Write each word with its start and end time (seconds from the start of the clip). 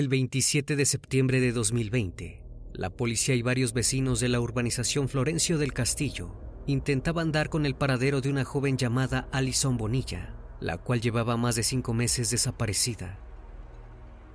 El 0.00 0.08
27 0.08 0.76
de 0.76 0.86
septiembre 0.86 1.42
de 1.42 1.52
2020, 1.52 2.42
la 2.72 2.88
policía 2.88 3.34
y 3.34 3.42
varios 3.42 3.74
vecinos 3.74 4.18
de 4.18 4.30
la 4.30 4.40
urbanización 4.40 5.10
Florencio 5.10 5.58
del 5.58 5.74
Castillo 5.74 6.40
intentaban 6.66 7.32
dar 7.32 7.50
con 7.50 7.66
el 7.66 7.74
paradero 7.74 8.22
de 8.22 8.30
una 8.30 8.46
joven 8.46 8.78
llamada 8.78 9.28
Alison 9.30 9.76
Bonilla, 9.76 10.34
la 10.58 10.78
cual 10.78 11.02
llevaba 11.02 11.36
más 11.36 11.54
de 11.54 11.64
cinco 11.64 11.92
meses 11.92 12.30
desaparecida. 12.30 13.18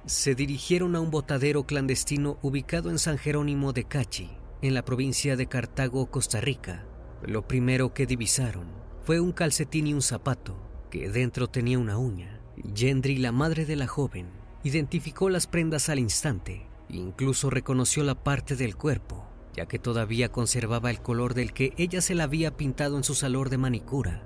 Se 0.06 0.36
dirigieron 0.36 0.96
a 0.96 1.02
un 1.02 1.10
botadero 1.10 1.66
clandestino 1.66 2.38
ubicado 2.44 2.92
en 2.92 3.00
San 3.00 3.18
Jerónimo 3.18 3.74
de 3.74 3.86
Cachi, 3.86 4.30
en 4.62 4.76
la 4.76 4.86
provincia 4.86 5.36
de 5.36 5.48
Cartago, 5.48 6.12
Costa 6.12 6.42
Rica. 6.42 6.86
Lo 7.24 7.48
primero 7.48 7.92
que 7.92 8.06
divisaron 8.06 8.68
fue 9.02 9.20
un 9.20 9.32
calcetín 9.32 9.88
y 9.88 9.96
un 9.96 10.04
zapato, 10.04 10.62
que 10.92 11.10
dentro 11.10 11.48
tenía 11.48 11.80
una 11.80 11.98
uña. 11.98 12.40
Gendry, 12.76 13.18
la 13.18 13.32
madre 13.32 13.66
de 13.66 13.76
la 13.76 13.88
joven, 13.88 14.45
identificó 14.66 15.30
las 15.30 15.46
prendas 15.46 15.90
al 15.90 16.00
instante, 16.00 16.66
incluso 16.90 17.52
reconoció 17.52 18.04
la 18.04 18.16
parte 18.16 18.56
del 18.56 18.76
cuerpo, 18.76 19.24
ya 19.54 19.68
que 19.68 19.78
todavía 19.78 20.32
conservaba 20.32 20.90
el 20.90 21.04
color 21.04 21.36
del 21.36 21.54
que 21.54 21.74
ella 21.78 22.02
se 22.02 22.16
la 22.16 22.24
había 22.24 22.58
pintado 22.58 22.98
en 22.98 23.04
su 23.04 23.14
salón 23.14 23.48
de 23.50 23.60
manicura. 23.60 24.26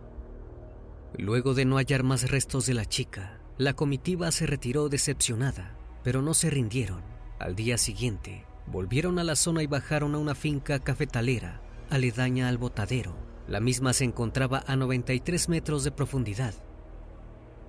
Luego 1.17 1.53
de 1.55 1.66
no 1.66 1.75
hallar 1.75 2.03
más 2.03 2.31
restos 2.31 2.66
de 2.67 2.73
la 2.73 2.85
chica, 2.85 3.41
la 3.57 3.73
comitiva 3.73 4.31
se 4.31 4.45
retiró 4.45 4.88
decepcionada, 4.88 5.75
pero 6.05 6.22
no 6.22 6.33
se 6.33 6.49
rindieron. 6.49 7.01
Al 7.38 7.57
día 7.57 7.78
siguiente, 7.78 8.45
volvieron 8.66 9.19
a 9.19 9.25
la 9.25 9.35
zona 9.35 9.61
y 9.61 9.67
bajaron 9.67 10.16
a 10.16 10.19
una 10.19 10.35
finca 10.35 10.79
cafetalera, 10.79 11.61
aledaña 11.89 12.47
al 12.47 12.57
botadero. 12.57 13.13
La 13.49 13.59
misma 13.59 13.91
se 13.91 14.05
encontraba 14.05 14.63
a 14.67 14.78
93 14.78 15.49
metros 15.49 15.83
de 15.83 15.91
profundidad. 15.91 16.53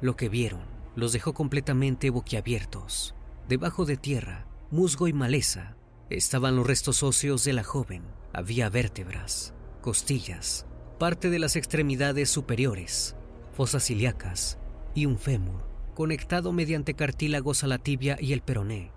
Lo 0.00 0.14
que 0.14 0.28
vieron 0.28 0.79
los 0.96 1.12
dejó 1.12 1.34
completamente 1.34 2.10
boquiabiertos. 2.10 3.14
Debajo 3.48 3.84
de 3.84 3.96
tierra, 3.96 4.46
musgo 4.70 5.08
y 5.08 5.12
maleza, 5.12 5.76
estaban 6.08 6.56
los 6.56 6.66
restos 6.66 7.02
óseos 7.02 7.44
de 7.44 7.52
la 7.52 7.64
joven. 7.64 8.02
Había 8.32 8.68
vértebras, 8.68 9.54
costillas, 9.80 10.66
parte 10.98 11.30
de 11.30 11.38
las 11.38 11.56
extremidades 11.56 12.30
superiores, 12.30 13.16
fosas 13.52 13.90
ilíacas 13.90 14.58
y 14.94 15.06
un 15.06 15.18
fémur, 15.18 15.62
conectado 15.94 16.52
mediante 16.52 16.94
cartílagos 16.94 17.64
a 17.64 17.66
la 17.66 17.78
tibia 17.78 18.16
y 18.20 18.32
el 18.32 18.42
peroné. 18.42 18.92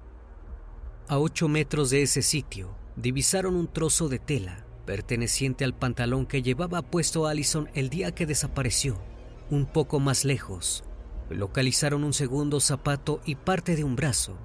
A 1.07 1.19
ocho 1.19 1.47
metros 1.47 1.89
de 1.89 2.03
ese 2.03 2.21
sitio, 2.21 2.75
divisaron 2.95 3.55
un 3.55 3.67
trozo 3.67 4.09
de 4.09 4.19
tela 4.19 4.65
perteneciente 4.85 5.63
al 5.63 5.73
pantalón 5.73 6.25
que 6.25 6.41
llevaba 6.41 6.81
puesto 6.81 7.27
Allison 7.27 7.69
el 7.73 7.89
día 7.89 8.13
que 8.13 8.25
desapareció. 8.25 9.01
Un 9.49 9.65
poco 9.65 9.99
más 9.99 10.25
lejos, 10.25 10.83
localizaron 11.29 12.03
un 12.03 12.13
segundo 12.13 12.59
zapato 12.59 13.21
y 13.25 13.35
parte 13.35 13.75
de 13.75 13.83
un 13.83 13.95
brazo. 13.95 14.37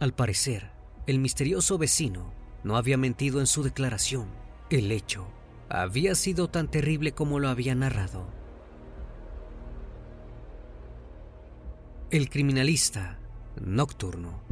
Al 0.00 0.14
parecer, 0.14 0.70
el 1.06 1.18
misterioso 1.18 1.78
vecino 1.78 2.32
no 2.64 2.76
había 2.76 2.96
mentido 2.96 3.40
en 3.40 3.46
su 3.46 3.62
declaración. 3.62 4.28
El 4.70 4.92
hecho 4.92 5.26
había 5.68 6.14
sido 6.14 6.48
tan 6.48 6.70
terrible 6.70 7.12
como 7.12 7.38
lo 7.38 7.48
había 7.48 7.74
narrado. 7.74 8.26
El 12.10 12.28
criminalista 12.28 13.18
nocturno. 13.60 14.42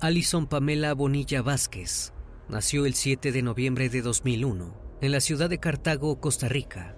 Alison 0.00 0.46
Pamela 0.46 0.94
Bonilla 0.94 1.42
Vázquez 1.42 2.12
nació 2.48 2.86
el 2.86 2.94
7 2.94 3.32
de 3.32 3.42
noviembre 3.42 3.88
de 3.88 4.02
2001 4.02 4.74
en 5.02 5.12
la 5.12 5.20
ciudad 5.20 5.50
de 5.50 5.58
Cartago, 5.58 6.20
Costa 6.20 6.48
Rica. 6.48 6.96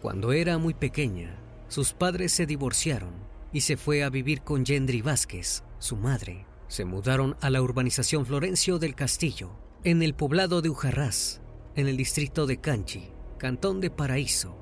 Cuando 0.00 0.32
era 0.32 0.58
muy 0.58 0.74
pequeña, 0.74 1.36
sus 1.68 1.92
padres 1.92 2.32
se 2.32 2.46
divorciaron 2.46 3.12
y 3.52 3.62
se 3.62 3.76
fue 3.76 4.04
a 4.04 4.10
vivir 4.10 4.42
con 4.42 4.64
Gendry 4.64 5.02
Vázquez, 5.02 5.64
su 5.78 5.96
madre. 5.96 6.46
Se 6.68 6.84
mudaron 6.84 7.36
a 7.40 7.50
la 7.50 7.62
urbanización 7.62 8.24
Florencio 8.24 8.78
del 8.78 8.94
Castillo, 8.94 9.50
en 9.84 10.02
el 10.02 10.14
poblado 10.14 10.62
de 10.62 10.68
Ujarrás, 10.68 11.40
en 11.74 11.88
el 11.88 11.96
distrito 11.96 12.46
de 12.46 12.60
Canchi, 12.60 13.10
cantón 13.38 13.80
de 13.80 13.90
Paraíso. 13.90 14.56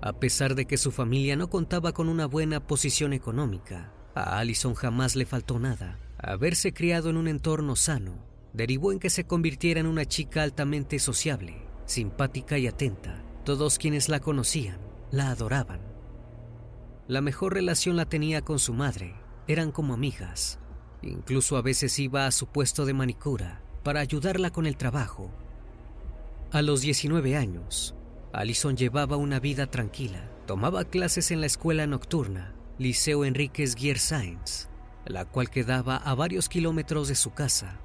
A 0.00 0.12
pesar 0.12 0.54
de 0.54 0.66
que 0.66 0.76
su 0.76 0.92
familia 0.92 1.34
no 1.34 1.48
contaba 1.48 1.92
con 1.92 2.08
una 2.08 2.26
buena 2.26 2.66
posición 2.66 3.12
económica, 3.12 3.92
a 4.14 4.38
Allison 4.38 4.74
jamás 4.74 5.16
le 5.16 5.26
faltó 5.26 5.58
nada. 5.58 5.98
Haberse 6.18 6.72
criado 6.72 7.10
en 7.10 7.16
un 7.16 7.26
entorno 7.26 7.74
sano 7.74 8.24
derivó 8.52 8.92
en 8.92 8.98
que 8.98 9.10
se 9.10 9.24
convirtiera 9.24 9.80
en 9.80 9.86
una 9.86 10.04
chica 10.04 10.42
altamente 10.42 10.98
sociable, 10.98 11.56
simpática 11.86 12.58
y 12.58 12.66
atenta. 12.66 13.24
Todos 13.44 13.78
quienes 13.78 14.08
la 14.08 14.20
conocían 14.20 14.78
la 15.10 15.30
adoraban. 15.30 15.80
La 17.08 17.20
mejor 17.20 17.54
relación 17.54 17.96
la 17.96 18.06
tenía 18.06 18.42
con 18.42 18.60
su 18.60 18.72
madre, 18.72 19.16
eran 19.48 19.72
como 19.72 19.94
amigas. 19.94 20.60
Incluso 21.02 21.56
a 21.56 21.62
veces 21.62 21.98
iba 21.98 22.26
a 22.26 22.30
su 22.30 22.46
puesto 22.46 22.86
de 22.86 22.94
manicura 22.94 23.60
para 23.82 23.98
ayudarla 23.98 24.50
con 24.50 24.66
el 24.66 24.76
trabajo. 24.76 25.32
A 26.52 26.62
los 26.62 26.82
19 26.82 27.36
años, 27.36 27.96
Allison 28.32 28.76
llevaba 28.76 29.16
una 29.16 29.40
vida 29.40 29.66
tranquila. 29.66 30.30
Tomaba 30.46 30.84
clases 30.84 31.32
en 31.32 31.40
la 31.40 31.46
escuela 31.46 31.88
nocturna, 31.88 32.54
Liceo 32.78 33.24
Enríquez 33.24 33.74
Guier 33.74 33.98
Sainz, 33.98 34.68
la 35.04 35.24
cual 35.24 35.50
quedaba 35.50 35.96
a 35.96 36.14
varios 36.14 36.48
kilómetros 36.48 37.08
de 37.08 37.16
su 37.16 37.32
casa. 37.32 37.80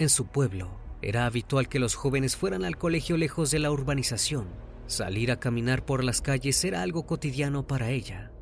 En 0.00 0.08
su 0.08 0.26
pueblo, 0.26 0.80
era 1.00 1.26
habitual 1.26 1.68
que 1.68 1.78
los 1.78 1.94
jóvenes 1.94 2.36
fueran 2.36 2.64
al 2.64 2.76
colegio 2.76 3.16
lejos 3.16 3.52
de 3.52 3.60
la 3.60 3.70
urbanización. 3.70 4.48
Salir 4.90 5.30
a 5.30 5.38
caminar 5.38 5.84
por 5.84 6.02
las 6.02 6.20
calles 6.20 6.64
era 6.64 6.82
algo 6.82 7.06
cotidiano 7.06 7.64
para 7.64 7.90
ella. 7.90 8.32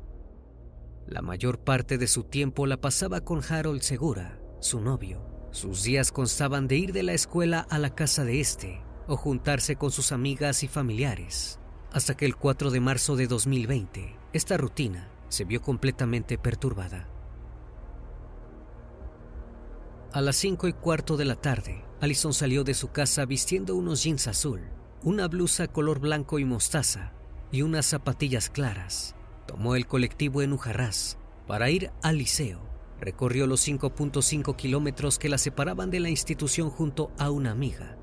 La 1.05 1.21
mayor 1.21 1.59
parte 1.59 1.99
de 1.99 2.07
su 2.07 2.23
tiempo 2.23 2.65
la 2.65 2.81
pasaba 2.81 3.21
con 3.21 3.43
Harold 3.47 3.81
Segura, 3.81 4.41
su 4.59 4.81
novio. 4.81 5.23
Sus 5.51 5.83
días 5.83 6.11
constaban 6.11 6.67
de 6.67 6.77
ir 6.77 6.91
de 6.91 7.03
la 7.03 7.13
escuela 7.13 7.67
a 7.69 7.77
la 7.77 7.93
casa 7.93 8.25
de 8.25 8.39
este 8.39 8.81
o 9.07 9.15
juntarse 9.15 9.75
con 9.75 9.91
sus 9.91 10.11
amigas 10.11 10.63
y 10.63 10.67
familiares. 10.67 11.59
Hasta 11.91 12.17
que 12.17 12.25
el 12.25 12.35
4 12.35 12.71
de 12.71 12.79
marzo 12.79 13.15
de 13.15 13.27
2020, 13.27 14.17
esta 14.33 14.57
rutina 14.57 15.11
se 15.27 15.45
vio 15.45 15.61
completamente 15.61 16.39
perturbada. 16.39 17.07
A 20.13 20.21
las 20.21 20.35
5 20.37 20.67
y 20.67 20.73
cuarto 20.73 21.15
de 21.15 21.25
la 21.25 21.35
tarde, 21.35 21.85
Allison 22.01 22.33
salió 22.33 22.63
de 22.63 22.73
su 22.73 22.87
casa 22.87 23.25
vistiendo 23.25 23.75
unos 23.75 24.03
jeans 24.03 24.27
azul, 24.27 24.61
una 25.03 25.27
blusa 25.27 25.67
color 25.67 25.99
blanco 25.99 26.39
y 26.39 26.45
mostaza 26.45 27.13
y 27.51 27.61
unas 27.61 27.85
zapatillas 27.85 28.49
claras. 28.49 29.15
Tomó 29.47 29.75
el 29.75 29.87
colectivo 29.87 30.41
en 30.41 30.53
Ujarrás 30.53 31.17
para 31.47 31.69
ir 31.69 31.91
al 32.03 32.17
liceo. 32.17 32.61
Recorrió 32.99 33.47
los 33.47 33.65
5.5 33.65 34.55
kilómetros 34.55 35.17
que 35.17 35.29
la 35.29 35.37
separaban 35.37 35.89
de 35.89 36.01
la 36.01 36.09
institución 36.09 36.69
junto 36.69 37.11
a 37.17 37.31
una 37.31 37.51
amiga. 37.51 37.97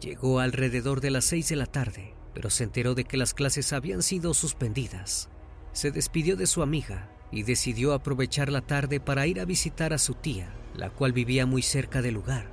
Llegó 0.00 0.38
alrededor 0.38 1.00
de 1.00 1.10
las 1.10 1.24
6 1.26 1.48
de 1.48 1.56
la 1.56 1.66
tarde, 1.66 2.14
pero 2.32 2.50
se 2.50 2.64
enteró 2.64 2.94
de 2.94 3.04
que 3.04 3.16
las 3.16 3.34
clases 3.34 3.72
habían 3.72 4.02
sido 4.02 4.32
suspendidas. 4.32 5.28
Se 5.72 5.90
despidió 5.90 6.36
de 6.36 6.46
su 6.46 6.62
amiga 6.62 7.10
y 7.32 7.42
decidió 7.42 7.92
aprovechar 7.92 8.50
la 8.50 8.60
tarde 8.60 9.00
para 9.00 9.26
ir 9.26 9.40
a 9.40 9.44
visitar 9.44 9.92
a 9.92 9.98
su 9.98 10.14
tía, 10.14 10.54
la 10.74 10.90
cual 10.90 11.12
vivía 11.12 11.46
muy 11.46 11.62
cerca 11.62 12.00
del 12.00 12.14
lugar. 12.14 12.50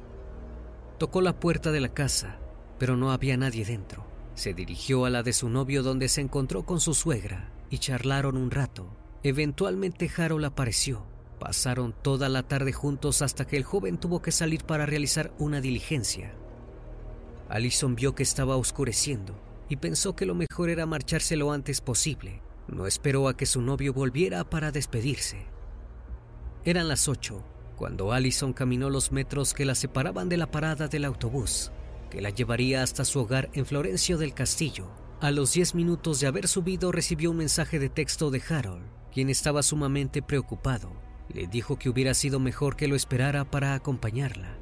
Tocó 0.97 1.21
la 1.21 1.39
puerta 1.39 1.71
de 1.71 1.79
la 1.79 1.89
casa, 1.89 2.39
pero 2.77 2.97
no 2.97 3.11
había 3.11 3.37
nadie 3.37 3.65
dentro. 3.65 4.05
Se 4.35 4.53
dirigió 4.53 5.05
a 5.05 5.09
la 5.09 5.23
de 5.23 5.33
su 5.33 5.49
novio 5.49 5.83
donde 5.83 6.09
se 6.09 6.21
encontró 6.21 6.63
con 6.63 6.79
su 6.79 6.93
suegra 6.93 7.51
y 7.69 7.79
charlaron 7.79 8.37
un 8.37 8.51
rato. 8.51 8.87
Eventualmente 9.23 10.09
Harold 10.15 10.45
apareció. 10.45 11.05
Pasaron 11.39 11.93
toda 12.01 12.29
la 12.29 12.43
tarde 12.43 12.73
juntos 12.73 13.21
hasta 13.21 13.45
que 13.45 13.57
el 13.57 13.63
joven 13.63 13.97
tuvo 13.97 14.21
que 14.21 14.31
salir 14.31 14.63
para 14.63 14.85
realizar 14.85 15.31
una 15.37 15.61
diligencia. 15.61 16.33
Allison 17.49 17.95
vio 17.95 18.15
que 18.15 18.23
estaba 18.23 18.57
oscureciendo 18.57 19.39
y 19.69 19.77
pensó 19.77 20.15
que 20.15 20.25
lo 20.25 20.35
mejor 20.35 20.69
era 20.69 20.85
marcharse 20.85 21.35
lo 21.35 21.51
antes 21.51 21.81
posible. 21.81 22.41
No 22.67 22.85
esperó 22.85 23.27
a 23.27 23.37
que 23.37 23.45
su 23.45 23.61
novio 23.61 23.93
volviera 23.93 24.43
para 24.49 24.71
despedirse. 24.71 25.45
Eran 26.65 26.87
las 26.87 27.07
ocho 27.07 27.43
cuando 27.77 28.11
Allison 28.11 28.53
caminó 28.53 28.89
los 28.89 29.11
metros 29.11 29.53
que 29.53 29.63
la 29.63 29.75
separaban 29.75 30.29
de 30.29 30.37
la 30.37 30.49
parada 30.49 30.87
del 30.87 31.05
autobús, 31.05 31.71
que 32.09 32.21
la 32.21 32.29
llevaría 32.29 32.83
hasta 32.83 33.05
su 33.05 33.19
hogar 33.19 33.49
en 33.53 33.65
Florencio 33.65 34.17
del 34.17 34.33
Castillo. 34.33 34.87
A 35.19 35.31
los 35.31 35.53
diez 35.53 35.75
minutos 35.75 36.19
de 36.19 36.27
haber 36.27 36.47
subido 36.47 36.91
recibió 36.91 37.31
un 37.31 37.37
mensaje 37.37 37.79
de 37.79 37.89
texto 37.89 38.29
de 38.29 38.41
Harold, 38.47 38.85
quien 39.11 39.29
estaba 39.29 39.63
sumamente 39.63 40.21
preocupado. 40.21 40.91
Le 41.29 41.47
dijo 41.47 41.77
que 41.77 41.89
hubiera 41.89 42.13
sido 42.13 42.39
mejor 42.39 42.75
que 42.75 42.87
lo 42.87 42.95
esperara 42.95 43.49
para 43.49 43.73
acompañarla. 43.73 44.57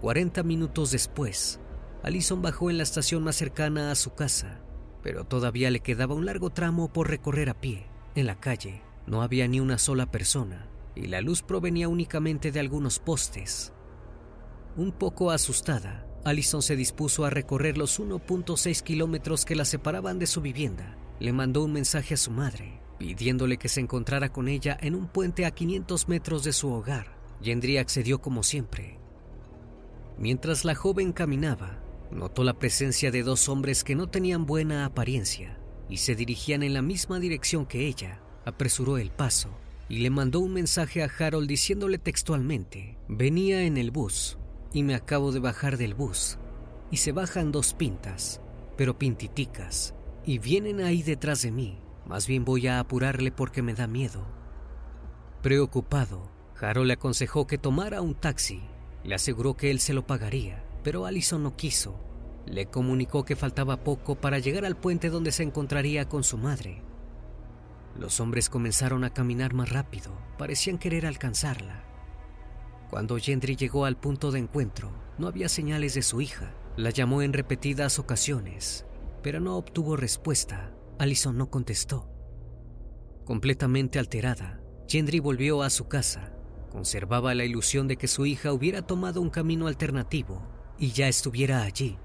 Cuarenta 0.00 0.42
minutos 0.42 0.90
después, 0.90 1.60
Allison 2.02 2.42
bajó 2.42 2.70
en 2.70 2.76
la 2.76 2.82
estación 2.82 3.24
más 3.24 3.36
cercana 3.36 3.90
a 3.90 3.94
su 3.94 4.14
casa, 4.14 4.60
pero 5.02 5.24
todavía 5.24 5.70
le 5.70 5.80
quedaba 5.80 6.14
un 6.14 6.26
largo 6.26 6.50
tramo 6.50 6.92
por 6.92 7.08
recorrer 7.08 7.48
a 7.48 7.60
pie. 7.60 7.86
En 8.14 8.26
la 8.26 8.38
calle 8.38 8.82
no 9.06 9.22
había 9.22 9.48
ni 9.48 9.60
una 9.60 9.78
sola 9.78 10.10
persona 10.10 10.68
y 10.94 11.06
la 11.06 11.20
luz 11.20 11.42
provenía 11.42 11.88
únicamente 11.88 12.52
de 12.52 12.60
algunos 12.60 12.98
postes. 12.98 13.72
Un 14.76 14.92
poco 14.92 15.30
asustada, 15.30 16.05
Allison 16.26 16.60
se 16.60 16.74
dispuso 16.74 17.24
a 17.24 17.30
recorrer 17.30 17.78
los 17.78 18.00
1.6 18.00 18.82
kilómetros 18.82 19.44
que 19.44 19.54
la 19.54 19.64
separaban 19.64 20.18
de 20.18 20.26
su 20.26 20.40
vivienda. 20.40 20.98
Le 21.20 21.32
mandó 21.32 21.62
un 21.62 21.72
mensaje 21.72 22.14
a 22.14 22.16
su 22.16 22.32
madre, 22.32 22.80
pidiéndole 22.98 23.58
que 23.58 23.68
se 23.68 23.78
encontrara 23.78 24.32
con 24.32 24.48
ella 24.48 24.76
en 24.80 24.96
un 24.96 25.06
puente 25.06 25.46
a 25.46 25.52
500 25.52 26.08
metros 26.08 26.42
de 26.42 26.52
su 26.52 26.68
hogar. 26.72 27.16
Gendry 27.40 27.78
accedió 27.78 28.20
como 28.20 28.42
siempre. 28.42 28.98
Mientras 30.18 30.64
la 30.64 30.74
joven 30.74 31.12
caminaba, 31.12 31.78
notó 32.10 32.42
la 32.42 32.58
presencia 32.58 33.12
de 33.12 33.22
dos 33.22 33.48
hombres 33.48 33.84
que 33.84 33.94
no 33.94 34.08
tenían 34.08 34.46
buena 34.46 34.84
apariencia 34.84 35.60
y 35.88 35.98
se 35.98 36.16
dirigían 36.16 36.64
en 36.64 36.74
la 36.74 36.82
misma 36.82 37.20
dirección 37.20 37.66
que 37.66 37.86
ella. 37.86 38.20
Apresuró 38.44 38.98
el 38.98 39.12
paso 39.12 39.50
y 39.88 39.98
le 39.98 40.10
mandó 40.10 40.40
un 40.40 40.54
mensaje 40.54 41.04
a 41.04 41.10
Harold 41.20 41.46
diciéndole 41.48 41.98
textualmente, 41.98 42.98
venía 43.06 43.62
en 43.62 43.76
el 43.76 43.92
bus 43.92 44.38
y 44.76 44.82
me 44.82 44.94
acabo 44.94 45.32
de 45.32 45.40
bajar 45.40 45.78
del 45.78 45.94
bus 45.94 46.36
y 46.90 46.98
se 46.98 47.12
bajan 47.12 47.50
dos 47.50 47.72
pintas, 47.72 48.42
pero 48.76 48.98
pintiticas, 48.98 49.94
y 50.24 50.38
vienen 50.38 50.80
ahí 50.80 51.02
detrás 51.02 51.40
de 51.40 51.50
mí. 51.50 51.80
Más 52.04 52.26
bien 52.26 52.44
voy 52.44 52.66
a 52.66 52.78
apurarle 52.78 53.32
porque 53.32 53.62
me 53.62 53.72
da 53.72 53.86
miedo. 53.86 54.26
Preocupado, 55.42 56.30
Harold 56.60 56.88
le 56.88 56.92
aconsejó 56.92 57.46
que 57.46 57.56
tomara 57.56 58.02
un 58.02 58.14
taxi. 58.14 58.62
Le 59.02 59.14
aseguró 59.14 59.56
que 59.56 59.70
él 59.70 59.80
se 59.80 59.94
lo 59.94 60.06
pagaría, 60.06 60.62
pero 60.84 61.06
Allison 61.06 61.42
no 61.42 61.56
quiso. 61.56 61.98
Le 62.44 62.66
comunicó 62.66 63.24
que 63.24 63.34
faltaba 63.34 63.82
poco 63.82 64.16
para 64.16 64.38
llegar 64.38 64.66
al 64.66 64.76
puente 64.76 65.08
donde 65.08 65.32
se 65.32 65.42
encontraría 65.42 66.06
con 66.06 66.22
su 66.22 66.36
madre 66.36 66.84
los 67.98 68.20
hombres 68.20 68.50
comenzaron 68.50 69.04
a 69.04 69.10
caminar 69.10 69.54
más 69.54 69.70
rápido, 69.70 70.12
parecían 70.38 70.78
querer 70.78 71.06
alcanzarla. 71.06 71.82
Cuando 72.90 73.18
Gendry 73.18 73.56
llegó 73.56 73.84
al 73.84 73.96
punto 73.96 74.30
de 74.30 74.38
encuentro, 74.38 74.92
no 75.18 75.26
había 75.26 75.48
señales 75.48 75.94
de 75.94 76.02
su 76.02 76.20
hija. 76.20 76.54
La 76.76 76.90
llamó 76.90 77.22
en 77.22 77.32
repetidas 77.32 77.98
ocasiones, 77.98 78.86
pero 79.22 79.40
no 79.40 79.56
obtuvo 79.56 79.96
respuesta. 79.96 80.72
Allison 80.98 81.36
no 81.36 81.50
contestó. 81.50 82.08
Completamente 83.24 83.98
alterada, 83.98 84.60
Gendry 84.88 85.20
volvió 85.20 85.62
a 85.62 85.70
su 85.70 85.88
casa. 85.88 86.32
Conservaba 86.70 87.34
la 87.34 87.44
ilusión 87.44 87.88
de 87.88 87.96
que 87.96 88.08
su 88.08 88.26
hija 88.26 88.52
hubiera 88.52 88.82
tomado 88.82 89.20
un 89.20 89.30
camino 89.30 89.66
alternativo 89.66 90.42
y 90.78 90.92
ya 90.92 91.08
estuviera 91.08 91.62
allí. 91.62 91.98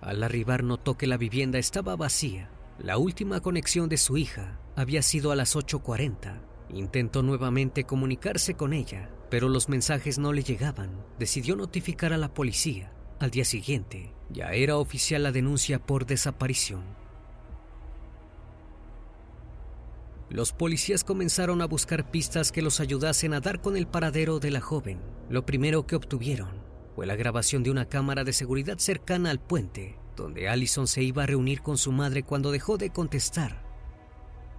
Al 0.00 0.22
arribar 0.22 0.64
notó 0.64 0.96
que 0.96 1.06
la 1.06 1.16
vivienda 1.16 1.58
estaba 1.58 1.94
vacía. 1.96 2.50
La 2.78 2.98
última 2.98 3.40
conexión 3.40 3.88
de 3.88 3.96
su 3.96 4.16
hija 4.16 4.60
había 4.76 5.02
sido 5.02 5.32
a 5.32 5.36
las 5.36 5.56
8.40. 5.56 6.40
Intentó 6.70 7.22
nuevamente 7.22 7.84
comunicarse 7.84 8.54
con 8.54 8.72
ella, 8.72 9.10
pero 9.30 9.48
los 9.48 9.68
mensajes 9.68 10.18
no 10.18 10.32
le 10.32 10.42
llegaban. 10.42 10.90
Decidió 11.18 11.56
notificar 11.56 12.12
a 12.12 12.18
la 12.18 12.32
policía. 12.32 12.92
Al 13.18 13.30
día 13.30 13.44
siguiente, 13.44 14.12
ya 14.30 14.52
era 14.52 14.76
oficial 14.76 15.22
la 15.24 15.32
denuncia 15.32 15.78
por 15.78 16.06
desaparición. 16.06 16.82
Los 20.30 20.52
policías 20.52 21.04
comenzaron 21.04 21.62
a 21.62 21.66
buscar 21.66 22.10
pistas 22.10 22.52
que 22.52 22.62
los 22.62 22.80
ayudasen 22.80 23.32
a 23.32 23.40
dar 23.40 23.60
con 23.60 23.76
el 23.76 23.86
paradero 23.86 24.38
de 24.38 24.50
la 24.50 24.60
joven. 24.60 25.00
Lo 25.30 25.46
primero 25.46 25.86
que 25.86 25.96
obtuvieron 25.96 26.62
fue 26.94 27.06
la 27.06 27.16
grabación 27.16 27.62
de 27.62 27.70
una 27.70 27.86
cámara 27.86 28.24
de 28.24 28.32
seguridad 28.32 28.78
cercana 28.78 29.30
al 29.30 29.40
puente, 29.40 29.98
donde 30.16 30.48
Allison 30.48 30.86
se 30.86 31.02
iba 31.02 31.22
a 31.22 31.26
reunir 31.26 31.62
con 31.62 31.78
su 31.78 31.92
madre 31.92 32.24
cuando 32.24 32.50
dejó 32.50 32.76
de 32.76 32.90
contestar 32.90 33.66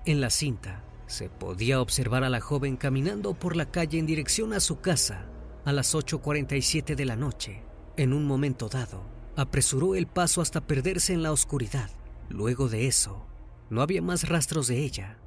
en 0.05 0.21
la 0.21 0.29
cinta 0.29 0.88
se 1.09 1.27
podía 1.27 1.81
observar 1.81 2.23
a 2.23 2.29
la 2.29 2.39
joven 2.39 2.77
caminando 2.77 3.33
por 3.33 3.55
la 3.55 3.71
calle 3.71 3.97
en 3.97 4.05
dirección 4.05 4.53
a 4.53 4.59
su 4.59 4.79
casa 4.79 5.25
a 5.65 5.73
las 5.73 5.95
8.47 5.95 6.95
de 6.95 7.05
la 7.05 7.15
noche. 7.15 7.63
En 7.97 8.13
un 8.13 8.25
momento 8.25 8.69
dado, 8.69 9.03
apresuró 9.35 9.95
el 9.95 10.07
paso 10.07 10.41
hasta 10.41 10.61
perderse 10.61 11.13
en 11.13 11.23
la 11.23 11.31
oscuridad. 11.31 11.89
Luego 12.29 12.69
de 12.69 12.87
eso, 12.87 13.25
no 13.69 13.81
había 13.81 14.01
más 14.01 14.29
rastros 14.29 14.67
de 14.67 14.79
ella. 14.83 15.17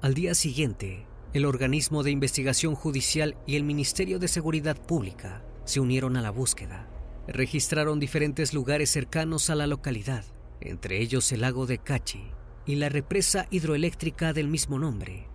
Al 0.00 0.14
día 0.14 0.34
siguiente, 0.34 1.06
el 1.34 1.44
organismo 1.44 2.02
de 2.02 2.10
investigación 2.10 2.74
judicial 2.74 3.36
y 3.46 3.56
el 3.56 3.64
Ministerio 3.64 4.18
de 4.18 4.28
Seguridad 4.28 4.76
Pública 4.76 5.44
se 5.64 5.80
unieron 5.80 6.16
a 6.16 6.22
la 6.22 6.30
búsqueda. 6.30 6.88
Registraron 7.28 8.00
diferentes 8.00 8.54
lugares 8.54 8.90
cercanos 8.90 9.50
a 9.50 9.54
la 9.54 9.66
localidad, 9.66 10.24
entre 10.60 11.00
ellos 11.00 11.30
el 11.32 11.42
lago 11.42 11.66
de 11.66 11.78
Cachi, 11.78 12.32
y 12.70 12.76
la 12.76 12.88
represa 12.88 13.46
hidroeléctrica 13.50 14.32
del 14.32 14.48
mismo 14.48 14.78
nombre. 14.78 15.26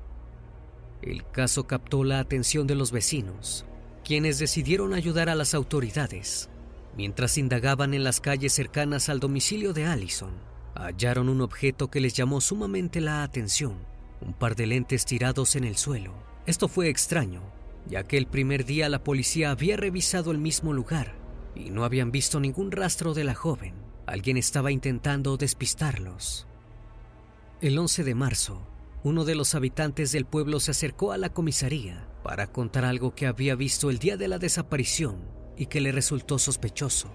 El 1.02 1.26
caso 1.30 1.68
captó 1.68 2.04
la 2.04 2.20
atención 2.20 2.66
de 2.66 2.76
los 2.76 2.92
vecinos, 2.92 3.66
quienes 4.04 4.40
decidieron 4.40 4.94
ayudar 4.94 5.30
a 5.30 5.36
las 5.36 5.54
autoridades. 5.54 6.50
Mientras 6.96 7.38
indagaban 7.38 7.94
en 7.94 8.04
las 8.04 8.22
calles 8.22 8.54
cercanas 8.54 9.10
al 9.10 9.20
domicilio 9.20 9.74
de 9.74 9.86
Allison, 9.86 10.32
hallaron 10.76 11.30
un 11.30 11.42
objeto 11.42 11.90
que 11.90 12.00
les 12.00 12.14
llamó 12.14 12.40
sumamente 12.40 13.02
la 13.02 13.24
atención, 13.24 13.76
un 14.22 14.34
par 14.34 14.56
de 14.56 14.68
lentes 14.68 15.06
tirados 15.06 15.56
en 15.56 15.66
el 15.66 15.76
suelo. 15.76 16.14
Esto 16.46 16.68
fue 16.68 16.90
extraño, 16.90 17.42
ya 17.88 18.04
que 18.04 18.18
el 18.18 18.28
primer 18.28 18.66
día 18.66 18.88
la 18.90 19.04
policía 19.04 19.52
había 19.52 19.78
revisado 19.78 20.32
el 20.32 20.38
mismo 20.38 20.74
lugar 20.74 21.16
y 21.56 21.70
no 21.70 21.84
habían 21.84 22.12
visto 22.12 22.40
ningún 22.40 22.72
rastro 22.72 23.14
de 23.14 23.24
la 23.24 23.36
joven. 23.36 23.74
alguien 24.08 24.38
estaba 24.38 24.72
intentando 24.72 25.36
despistarlos. 25.36 26.48
El 27.62 27.80
11 27.80 28.04
de 28.04 28.16
marzo, 28.16 28.68
uno 29.02 29.24
de 29.24 29.34
los 29.34 29.56
habitantes 29.56 30.12
del 30.12 30.26
pueblo 30.26 30.60
se 30.60 30.72
acercó 30.72 31.14
a 31.14 31.18
la 31.18 31.30
comisaría 31.30 32.06
para 32.22 32.48
contar 32.48 32.84
algo 32.84 33.16
que 33.16 33.28
había 33.28 33.56
visto 33.56 33.90
el 33.90 33.98
día 33.98 34.18
de 34.18 34.28
la 34.28 34.40
desaparición 34.40 35.16
y 35.56 35.68
que 35.68 35.80
le 35.80 35.94
resultó 35.94 36.38
sospechoso. 36.38 37.14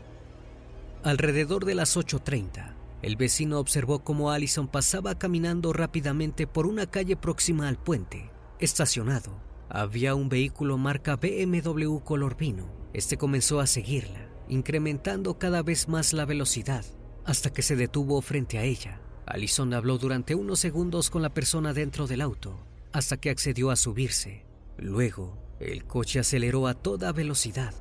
Alrededor 1.04 1.66
de 1.66 1.74
las 1.74 1.94
8.30, 1.94 2.74
el 3.02 3.16
vecino 3.16 3.58
observó 3.58 4.02
cómo 4.02 4.30
Allison 4.30 4.66
pasaba 4.66 5.18
caminando 5.18 5.74
rápidamente 5.74 6.46
por 6.46 6.66
una 6.66 6.86
calle 6.86 7.16
próxima 7.16 7.68
al 7.68 7.76
puente. 7.76 8.30
Estacionado, 8.60 9.42
había 9.68 10.14
un 10.14 10.30
vehículo 10.30 10.78
marca 10.78 11.16
BMW 11.16 11.98
color 11.98 12.38
vino. 12.38 12.66
Este 12.94 13.18
comenzó 13.18 13.60
a 13.60 13.66
seguirla, 13.66 14.26
incrementando 14.48 15.38
cada 15.38 15.62
vez 15.62 15.86
más 15.86 16.14
la 16.14 16.24
velocidad, 16.24 16.86
hasta 17.26 17.52
que 17.52 17.60
se 17.60 17.76
detuvo 17.76 18.22
frente 18.22 18.56
a 18.56 18.64
ella. 18.64 19.02
Allison 19.30 19.72
habló 19.74 19.96
durante 19.96 20.34
unos 20.34 20.58
segundos 20.58 21.08
con 21.08 21.22
la 21.22 21.32
persona 21.32 21.72
dentro 21.72 22.08
del 22.08 22.20
auto, 22.20 22.58
hasta 22.92 23.16
que 23.16 23.30
accedió 23.30 23.70
a 23.70 23.76
subirse. 23.76 24.44
Luego, 24.76 25.38
el 25.60 25.84
coche 25.84 26.18
aceleró 26.18 26.66
a 26.66 26.74
toda 26.74 27.12
velocidad. 27.12 27.72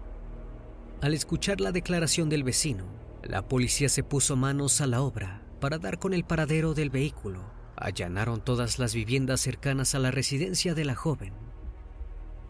Al 1.02 1.16
escuchar 1.16 1.60
la 1.60 1.72
declaración 1.72 2.30
del 2.30 2.44
vecino, 2.44 2.86
la 3.24 3.48
policía 3.48 3.90
se 3.90 4.04
puso 4.04 4.36
manos 4.36 4.80
a 4.80 4.86
la 4.86 5.02
obra 5.02 5.42
para 5.60 5.80
dar 5.80 5.98
con 5.98 6.14
el 6.14 6.24
paradero 6.24 6.76
del 6.76 6.92
vehículo. 6.92 7.42
Allanaron 7.76 8.44
todas 8.44 8.78
las 8.78 8.94
viviendas 8.94 9.42
cercanas 9.42 9.96
a 9.96 10.00
la 10.00 10.12
residencia 10.12 10.76
de 10.76 10.86
la 10.86 10.94
joven. 10.94 11.34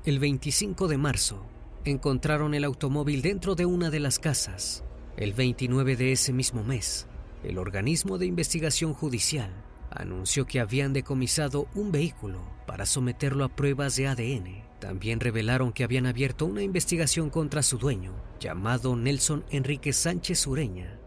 El 0.04 0.20
25 0.20 0.90
de 0.90 0.98
marzo, 0.98 1.46
encontraron 1.86 2.54
el 2.54 2.66
automóvil 2.66 3.22
dentro 3.22 3.56
de 3.56 3.66
una 3.66 3.90
de 3.90 4.02
las 4.02 4.20
casas. 4.20 4.84
El 5.16 5.34
29 5.34 5.96
de 5.96 6.12
ese 6.12 6.34
mismo 6.34 6.64
mes, 6.64 7.08
el 7.44 7.58
organismo 7.58 8.18
de 8.18 8.26
investigación 8.26 8.94
judicial 8.94 9.52
anunció 9.92 10.46
que 10.46 10.60
habían 10.60 10.94
decomisado 10.94 11.68
un 11.74 11.92
vehículo 11.92 12.42
para 12.68 12.86
someterlo 12.86 13.44
a 13.44 13.56
pruebas 13.56 13.96
de 13.96 14.08
ADN. 14.08 14.64
También 14.80 15.20
revelaron 15.20 15.74
que 15.74 15.84
habían 15.84 16.06
abierto 16.06 16.46
una 16.46 16.62
investigación 16.62 17.30
contra 17.30 17.64
su 17.64 17.78
dueño, 17.78 18.14
llamado 18.40 18.96
Nelson 18.96 19.44
Enrique 19.50 19.94
Sánchez 19.94 20.48
Ureña. 20.48 21.00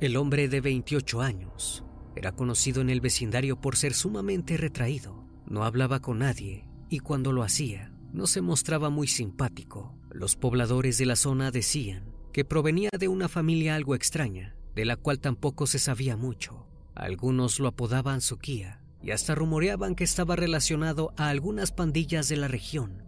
El 0.00 0.16
hombre 0.16 0.48
de 0.48 0.60
28 0.60 1.20
años 1.20 1.84
era 2.16 2.32
conocido 2.32 2.80
en 2.80 2.90
el 2.90 3.00
vecindario 3.00 3.60
por 3.60 3.76
ser 3.76 3.94
sumamente 3.94 4.56
retraído. 4.56 5.26
No 5.46 5.64
hablaba 5.64 6.00
con 6.00 6.20
nadie 6.20 6.66
y 6.88 7.00
cuando 7.00 7.32
lo 7.32 7.42
hacía, 7.42 7.92
no 8.12 8.26
se 8.26 8.40
mostraba 8.40 8.90
muy 8.90 9.06
simpático. 9.06 9.94
Los 10.10 10.36
pobladores 10.36 10.98
de 10.98 11.06
la 11.06 11.16
zona 11.16 11.50
decían 11.50 12.12
que 12.32 12.44
provenía 12.44 12.90
de 12.98 13.08
una 13.08 13.28
familia 13.28 13.74
algo 13.74 13.94
extraña, 13.94 14.56
de 14.76 14.84
la 14.84 14.96
cual 14.96 15.18
tampoco 15.18 15.66
se 15.66 15.78
sabía 15.78 16.16
mucho. 16.16 16.66
Algunos 16.94 17.58
lo 17.58 17.68
apodaban 17.68 18.20
Suquía 18.20 18.82
y 19.02 19.10
hasta 19.10 19.34
rumoreaban 19.34 19.94
que 19.94 20.04
estaba 20.04 20.36
relacionado 20.36 21.14
a 21.16 21.30
algunas 21.30 21.72
pandillas 21.72 22.28
de 22.28 22.36
la 22.36 22.46
región. 22.46 23.02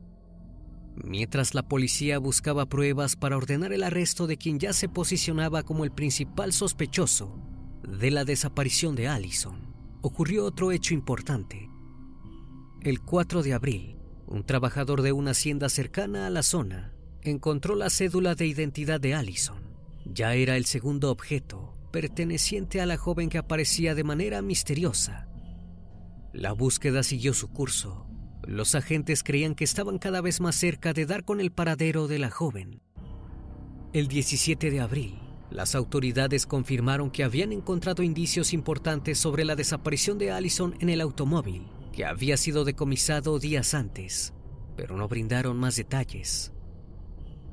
Mientras 1.04 1.54
la 1.54 1.68
policía 1.68 2.18
buscaba 2.18 2.66
pruebas 2.66 3.16
para 3.16 3.36
ordenar 3.36 3.72
el 3.72 3.84
arresto 3.84 4.26
de 4.26 4.38
quien 4.38 4.58
ya 4.58 4.72
se 4.72 4.88
posicionaba 4.88 5.62
como 5.62 5.84
el 5.84 5.92
principal 5.92 6.52
sospechoso 6.52 7.38
de 7.86 8.10
la 8.10 8.24
desaparición 8.24 8.96
de 8.96 9.08
Allison, 9.08 9.74
ocurrió 10.00 10.46
otro 10.46 10.72
hecho 10.72 10.94
importante. 10.94 11.68
El 12.80 13.00
4 13.02 13.42
de 13.42 13.52
abril, 13.52 13.96
un 14.26 14.42
trabajador 14.42 15.02
de 15.02 15.12
una 15.12 15.32
hacienda 15.32 15.68
cercana 15.68 16.26
a 16.26 16.30
la 16.30 16.42
zona 16.42 16.94
encontró 17.22 17.74
la 17.74 17.90
cédula 17.90 18.34
de 18.34 18.46
identidad 18.46 19.00
de 19.00 19.14
Allison. 19.14 19.67
Ya 20.12 20.34
era 20.34 20.56
el 20.56 20.64
segundo 20.64 21.10
objeto 21.10 21.74
perteneciente 21.90 22.80
a 22.80 22.86
la 22.86 22.96
joven 22.96 23.28
que 23.28 23.38
aparecía 23.38 23.94
de 23.94 24.04
manera 24.04 24.42
misteriosa. 24.42 25.28
La 26.32 26.52
búsqueda 26.52 27.02
siguió 27.02 27.32
su 27.34 27.48
curso. 27.48 28.06
Los 28.46 28.74
agentes 28.74 29.22
creían 29.22 29.54
que 29.54 29.64
estaban 29.64 29.98
cada 29.98 30.20
vez 30.20 30.40
más 30.40 30.56
cerca 30.56 30.92
de 30.92 31.06
dar 31.06 31.24
con 31.24 31.40
el 31.40 31.50
paradero 31.50 32.06
de 32.06 32.18
la 32.18 32.30
joven. 32.30 32.82
El 33.92 34.08
17 34.08 34.70
de 34.70 34.80
abril, 34.80 35.18
las 35.50 35.74
autoridades 35.74 36.46
confirmaron 36.46 37.10
que 37.10 37.24
habían 37.24 37.52
encontrado 37.52 38.02
indicios 38.02 38.52
importantes 38.52 39.18
sobre 39.18 39.44
la 39.44 39.56
desaparición 39.56 40.18
de 40.18 40.30
Allison 40.30 40.74
en 40.80 40.90
el 40.90 41.00
automóvil, 41.00 41.66
que 41.92 42.04
había 42.04 42.36
sido 42.36 42.64
decomisado 42.64 43.38
días 43.38 43.72
antes, 43.72 44.34
pero 44.76 44.96
no 44.96 45.08
brindaron 45.08 45.56
más 45.56 45.76
detalles. 45.76 46.52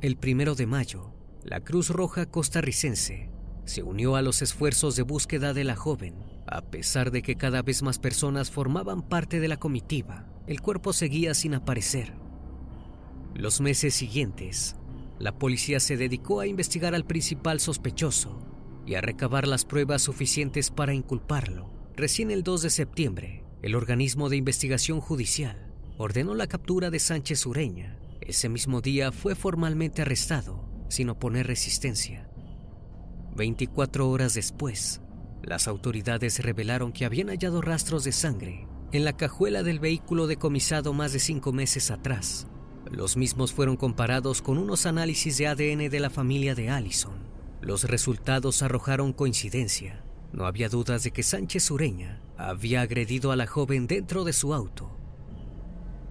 El 0.02 0.18
primero 0.18 0.56
de 0.56 0.68
mayo, 0.68 1.15
la 1.46 1.60
Cruz 1.60 1.92
Roja 1.92 2.26
costarricense 2.26 3.30
se 3.66 3.84
unió 3.84 4.16
a 4.16 4.24
los 4.24 4.42
esfuerzos 4.42 4.96
de 4.96 5.04
búsqueda 5.04 5.54
de 5.54 5.64
la 5.64 5.76
joven. 5.76 6.16
A 6.48 6.62
pesar 6.62 7.12
de 7.12 7.22
que 7.22 7.36
cada 7.36 7.62
vez 7.62 7.84
más 7.84 8.00
personas 8.00 8.50
formaban 8.50 9.04
parte 9.04 9.40
de 9.40 9.48
la 9.48 9.58
comitiva, 9.58 10.28
el 10.48 10.62
cuerpo 10.62 10.92
seguía 10.92 11.36
sin 11.36 11.54
aparecer. 11.54 12.14
Los 13.36 13.62
meses 13.62 13.94
siguientes, 13.94 14.76
la 15.20 15.38
policía 15.38 15.80
se 15.80 15.98
dedicó 15.98 16.40
a 16.40 16.48
investigar 16.48 16.96
al 16.96 17.06
principal 17.06 17.60
sospechoso 17.60 18.40
y 18.88 18.96
a 18.96 19.02
recabar 19.02 19.48
las 19.48 19.66
pruebas 19.66 20.02
suficientes 20.02 20.72
para 20.72 20.96
inculparlo. 20.96 21.70
Recién 21.96 22.32
el 22.32 22.42
2 22.42 22.64
de 22.64 22.70
septiembre, 22.72 23.44
el 23.62 23.76
organismo 23.76 24.30
de 24.30 24.38
investigación 24.38 25.00
judicial 25.00 25.72
ordenó 26.00 26.34
la 26.34 26.48
captura 26.48 26.90
de 26.90 26.98
Sánchez 26.98 27.46
Ureña. 27.46 28.00
Ese 28.22 28.50
mismo 28.50 28.82
día 28.82 29.12
fue 29.12 29.36
formalmente 29.36 30.02
arrestado, 30.02 30.75
sin 30.88 31.10
oponer 31.10 31.48
resistencia. 31.48 32.30
24 33.36 34.10
horas 34.10 34.34
después, 34.34 35.02
las 35.44 35.68
autoridades 35.68 36.40
revelaron 36.40 36.92
que 36.92 37.06
habían 37.06 37.28
hallado 37.28 37.62
rastros 37.62 38.04
de 38.04 38.12
sangre 38.12 38.68
en 38.92 39.04
la 39.04 39.14
cajuela 39.14 39.62
del 39.62 39.80
vehículo 39.80 40.26
decomisado 40.28 40.94
más 40.94 41.12
de 41.14 41.20
cinco 41.20 41.52
meses 41.52 41.92
atrás. 41.92 42.48
Los 42.90 43.18
mismos 43.18 43.52
fueron 43.52 43.78
comparados 43.78 44.42
con 44.42 44.58
unos 44.58 44.86
análisis 44.86 45.38
de 45.38 45.48
ADN 45.48 45.90
de 45.90 46.00
la 46.00 46.10
familia 46.10 46.56
de 46.56 46.70
Allison. 46.70 47.28
Los 47.62 47.84
resultados 47.86 48.62
arrojaron 48.62 49.12
coincidencia. 49.12 50.04
No 50.32 50.46
había 50.46 50.70
dudas 50.70 51.04
de 51.04 51.12
que 51.12 51.24
Sánchez 51.24 51.72
Ureña 51.72 52.22
había 52.38 52.82
agredido 52.82 53.32
a 53.32 53.36
la 53.36 53.48
joven 53.48 53.88
dentro 53.88 54.24
de 54.24 54.34
su 54.34 54.54
auto. 54.54 54.98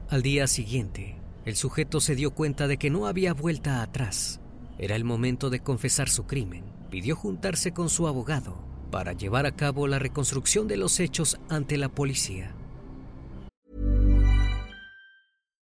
Al 0.08 0.22
día 0.22 0.46
siguiente, 0.46 1.16
el 1.44 1.56
sujeto 1.56 2.00
se 2.00 2.14
dio 2.14 2.32
cuenta 2.32 2.66
de 2.66 2.76
que 2.76 2.90
no 2.90 3.06
había 3.06 3.34
vuelta 3.34 3.82
atrás. 3.82 4.40
Era 4.78 4.96
el 4.96 5.04
momento 5.04 5.50
de 5.50 5.60
confesar 5.60 6.08
su 6.08 6.24
crimen 6.24 6.64
pidió 6.90 7.16
juntarse 7.16 7.72
con 7.72 7.88
su 7.88 8.06
abogado 8.06 8.56
para 8.90 9.12
llevar 9.12 9.46
a 9.46 9.56
cabo 9.56 9.88
la 9.88 9.98
reconstrucción 9.98 10.68
de 10.68 10.76
los 10.76 11.00
hechos 11.00 11.38
ante 11.48 11.76
la 11.76 11.88
policía. 11.88 12.54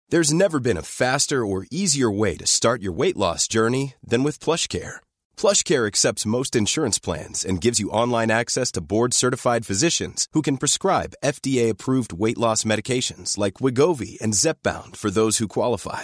There's 0.10 0.34
never 0.34 0.60
been 0.60 0.78
a 0.78 0.82
faster 0.82 1.46
or 1.46 1.68
easier 1.70 2.10
way 2.10 2.36
to 2.38 2.48
start 2.48 2.82
your 2.82 2.92
weight 2.92 3.16
loss 3.16 3.48
journey 3.48 3.94
than 4.02 4.24
with 4.24 4.40
PlushCare. 4.40 5.02
PlushCare 5.38 5.86
accepts 5.86 6.26
most 6.26 6.56
insurance 6.56 6.98
plans 6.98 7.46
and 7.46 7.62
gives 7.62 7.80
you 7.80 7.92
online 7.92 8.32
access 8.32 8.72
to 8.72 8.82
board-certified 8.82 9.68
physicians 9.68 10.28
who 10.34 10.42
can 10.42 10.58
prescribe 10.58 11.14
FDA-approved 11.24 12.12
weight 12.12 12.40
loss 12.40 12.64
medications 12.64 13.38
like 13.38 13.62
Wigovi 13.62 14.20
and 14.20 14.34
Zepbound 14.34 14.96
for 14.96 15.12
those 15.12 15.38
who 15.38 15.48
qualify. 15.48 16.04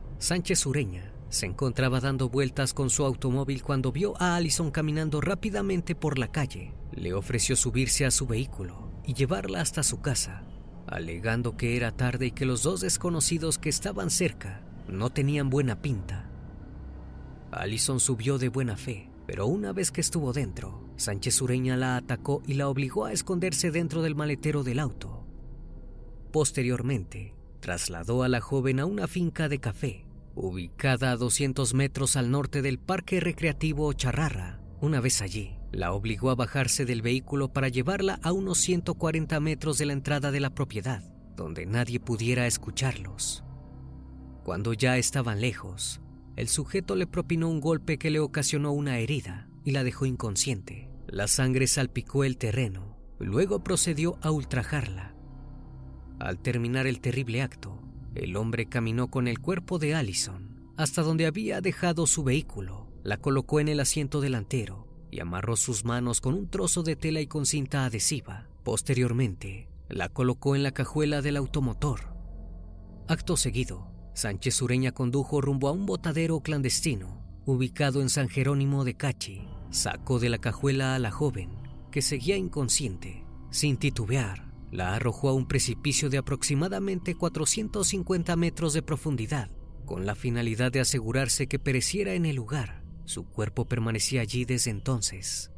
Sánchez 0.21 0.67
Ureña 0.67 1.11
se 1.29 1.47
encontraba 1.47 1.99
dando 1.99 2.29
vueltas 2.29 2.75
con 2.75 2.91
su 2.91 3.05
automóvil 3.05 3.63
cuando 3.63 3.91
vio 3.91 4.13
a 4.21 4.35
Allison 4.35 4.69
caminando 4.69 5.19
rápidamente 5.19 5.95
por 5.95 6.19
la 6.19 6.27
calle. 6.27 6.75
Le 6.91 7.15
ofreció 7.15 7.55
subirse 7.55 8.05
a 8.05 8.11
su 8.11 8.27
vehículo 8.27 8.91
y 9.03 9.15
llevarla 9.15 9.61
hasta 9.61 9.81
su 9.81 9.99
casa. 9.99 10.43
alegando 10.85 11.57
que 11.57 11.75
era 11.75 11.91
tarde 11.91 12.27
y 12.27 12.31
que 12.31 12.45
los 12.45 12.61
dos 12.61 12.81
desconocidos 12.81 13.57
que 13.57 13.69
estaban 13.69 14.11
cerca 14.11 14.61
no 14.87 15.09
tenían 15.09 15.49
buena 15.49 15.81
pinta. 15.81 16.29
Allison 17.49 17.99
subió 17.99 18.37
de 18.37 18.49
buena 18.49 18.77
fe, 18.77 19.09
pero 19.25 19.47
una 19.47 19.73
vez 19.73 19.89
que 19.89 20.01
estuvo 20.01 20.33
dentro, 20.33 20.83
Sánchez 20.97 21.41
Ureña 21.41 21.77
la 21.77 21.95
atacó 21.97 22.43
y 22.45 22.53
la 22.53 22.67
obligó 22.69 23.05
a 23.05 23.13
esconderse 23.13 23.71
dentro 23.71 24.03
del 24.03 24.15
maletero 24.15 24.63
del 24.63 24.77
auto. 24.77 25.25
Posteriormente, 26.31 27.33
trasladó 27.59 28.21
a 28.21 28.27
la 28.27 28.41
joven 28.41 28.79
a 28.79 28.85
una 28.85 29.07
finca 29.07 29.47
de 29.47 29.59
café, 29.59 30.05
ubicada 30.35 31.11
a 31.11 31.17
200 31.17 31.73
metros 31.73 32.15
al 32.15 32.31
norte 32.31 32.61
del 32.61 32.79
Parque 32.79 33.19
Recreativo 33.19 33.91
Charrarra. 33.93 34.59
Una 34.79 34.99
vez 34.99 35.21
allí, 35.21 35.57
la 35.71 35.93
obligó 35.93 36.29
a 36.29 36.35
bajarse 36.35 36.85
del 36.85 37.01
vehículo 37.01 37.53
para 37.53 37.69
llevarla 37.69 38.19
a 38.23 38.31
unos 38.31 38.57
140 38.59 39.39
metros 39.39 39.77
de 39.77 39.85
la 39.85 39.93
entrada 39.93 40.31
de 40.31 40.39
la 40.39 40.53
propiedad, 40.53 41.03
donde 41.35 41.65
nadie 41.65 41.99
pudiera 41.99 42.47
escucharlos. 42.47 43.43
Cuando 44.43 44.73
ya 44.73 44.97
estaban 44.97 45.39
lejos, 45.39 46.01
el 46.35 46.47
sujeto 46.47 46.95
le 46.95 47.07
propinó 47.07 47.49
un 47.49 47.61
golpe 47.61 47.97
que 47.97 48.09
le 48.09 48.19
ocasionó 48.19 48.71
una 48.71 48.97
herida 48.97 49.47
y 49.63 49.71
la 49.71 49.83
dejó 49.83 50.05
inconsciente. 50.05 50.89
La 51.07 51.27
sangre 51.27 51.67
salpicó 51.67 52.23
el 52.23 52.37
terreno, 52.37 52.97
luego 53.19 53.63
procedió 53.63 54.17
a 54.21 54.31
ultrajarla. 54.31 55.13
Al 56.19 56.39
terminar 56.39 56.87
el 56.87 57.01
terrible 57.01 57.41
acto, 57.41 57.80
el 58.15 58.35
hombre 58.35 58.65
caminó 58.67 59.09
con 59.09 59.27
el 59.27 59.39
cuerpo 59.39 59.79
de 59.79 59.95
Allison 59.95 60.51
hasta 60.77 61.03
donde 61.03 61.25
había 61.25 61.61
dejado 61.61 62.07
su 62.07 62.23
vehículo, 62.23 62.87
la 63.03 63.17
colocó 63.17 63.59
en 63.59 63.67
el 63.67 63.79
asiento 63.79 64.21
delantero 64.21 64.87
y 65.11 65.19
amarró 65.19 65.55
sus 65.55 65.85
manos 65.85 66.21
con 66.21 66.33
un 66.33 66.49
trozo 66.49 66.83
de 66.83 66.95
tela 66.95 67.21
y 67.21 67.27
con 67.27 67.45
cinta 67.45 67.85
adhesiva. 67.85 68.47
Posteriormente, 68.63 69.69
la 69.89 70.09
colocó 70.09 70.55
en 70.55 70.63
la 70.63 70.71
cajuela 70.71 71.21
del 71.21 71.37
automotor. 71.37 72.15
Acto 73.07 73.37
seguido, 73.37 73.91
Sánchez 74.13 74.55
Sureña 74.55 74.91
condujo 74.91 75.41
rumbo 75.41 75.67
a 75.67 75.71
un 75.71 75.85
botadero 75.85 76.39
clandestino 76.39 77.21
ubicado 77.45 78.01
en 78.01 78.09
San 78.09 78.29
Jerónimo 78.29 78.83
de 78.83 78.95
Cachi. 78.95 79.47
Sacó 79.69 80.19
de 80.19 80.29
la 80.29 80.37
cajuela 80.37 80.95
a 80.95 80.99
la 80.99 81.11
joven, 81.11 81.49
que 81.91 82.01
seguía 82.01 82.37
inconsciente. 82.37 83.25
Sin 83.49 83.77
titubear, 83.77 84.50
la 84.71 84.95
arrojó 84.95 85.29
a 85.29 85.33
un 85.33 85.47
precipicio 85.47 86.09
de 86.09 86.17
aproximadamente 86.17 87.13
450 87.15 88.35
metros 88.37 88.73
de 88.73 88.81
profundidad, 88.81 89.51
con 89.85 90.05
la 90.05 90.15
finalidad 90.15 90.71
de 90.71 90.79
asegurarse 90.79 91.47
que 91.47 91.59
pereciera 91.59 92.13
en 92.13 92.25
el 92.25 92.37
lugar. 92.37 92.83
Su 93.05 93.25
cuerpo 93.25 93.65
permanecía 93.65 94.21
allí 94.21 94.45
desde 94.45 94.71
entonces. 94.71 95.51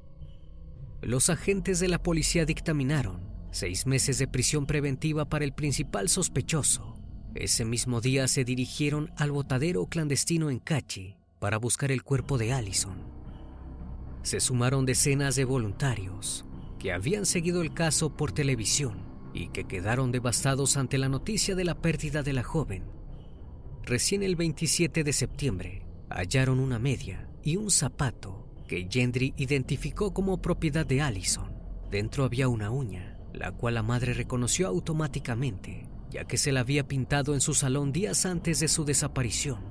Los 1.02 1.30
agentes 1.30 1.80
de 1.80 1.90
la 1.90 2.02
policía 2.02 2.46
dictaminaron 2.46 3.22
seis 3.52 3.86
meses 3.86 4.18
de 4.18 4.28
prisión 4.28 4.66
preventiva 4.66 5.26
para 5.26 5.46
el 5.46 5.54
principal 5.54 6.10
sospechoso. 6.10 6.98
Ese 7.36 7.66
mismo 7.66 8.02
día 8.02 8.28
se 8.28 8.44
dirigieron 8.44 9.12
al 9.18 9.32
botadero 9.32 9.86
clandestino 9.86 10.50
en 10.50 10.60
Cachi 10.60 11.18
para 11.40 11.58
buscar 11.58 11.92
el 11.92 12.04
cuerpo 12.04 12.40
de 12.40 12.54
Allison. 12.54 12.98
Se 14.24 14.40
sumaron 14.40 14.86
decenas 14.86 15.36
de 15.36 15.46
voluntarios 15.46 16.46
que 16.84 16.92
habían 16.92 17.26
seguido 17.26 17.62
el 17.62 17.74
caso 17.74 18.10
por 18.10 18.34
televisión 18.34 19.06
y 19.34 19.48
que 19.48 19.64
quedaron 19.64 20.12
devastados 20.12 20.76
ante 20.76 20.98
la 20.98 21.08
noticia 21.08 21.56
de 21.56 21.64
la 21.64 21.76
pérdida 21.76 22.24
de 22.24 22.34
la 22.34 22.44
joven. 22.44 22.84
Recién 23.84 24.22
el 24.22 24.36
27 24.36 25.06
de 25.06 25.14
septiembre 25.14 25.86
hallaron 26.10 26.60
una 26.60 26.80
media 26.80 27.30
y 27.42 27.56
un 27.56 27.72
zapato 27.72 28.50
que 28.68 28.90
Gendry 28.92 29.34
identificó 29.38 30.14
como 30.14 30.42
propiedad 30.42 30.86
de 30.86 31.02
Allison. 31.02 31.54
Dentro 31.90 32.26
había 32.26 32.50
una 32.50 32.70
uña, 32.70 33.18
la 33.32 33.54
cual 33.54 33.76
la 33.76 33.84
madre 33.84 34.14
reconoció 34.14 34.68
automáticamente, 34.68 35.88
ya 36.12 36.26
que 36.26 36.38
se 36.38 36.52
la 36.52 36.60
había 36.60 36.86
pintado 36.86 37.34
en 37.34 37.40
su 37.40 37.54
salón 37.54 37.94
días 37.94 38.26
antes 38.26 38.60
de 38.60 38.68
su 38.68 38.84
desaparición. 38.84 39.62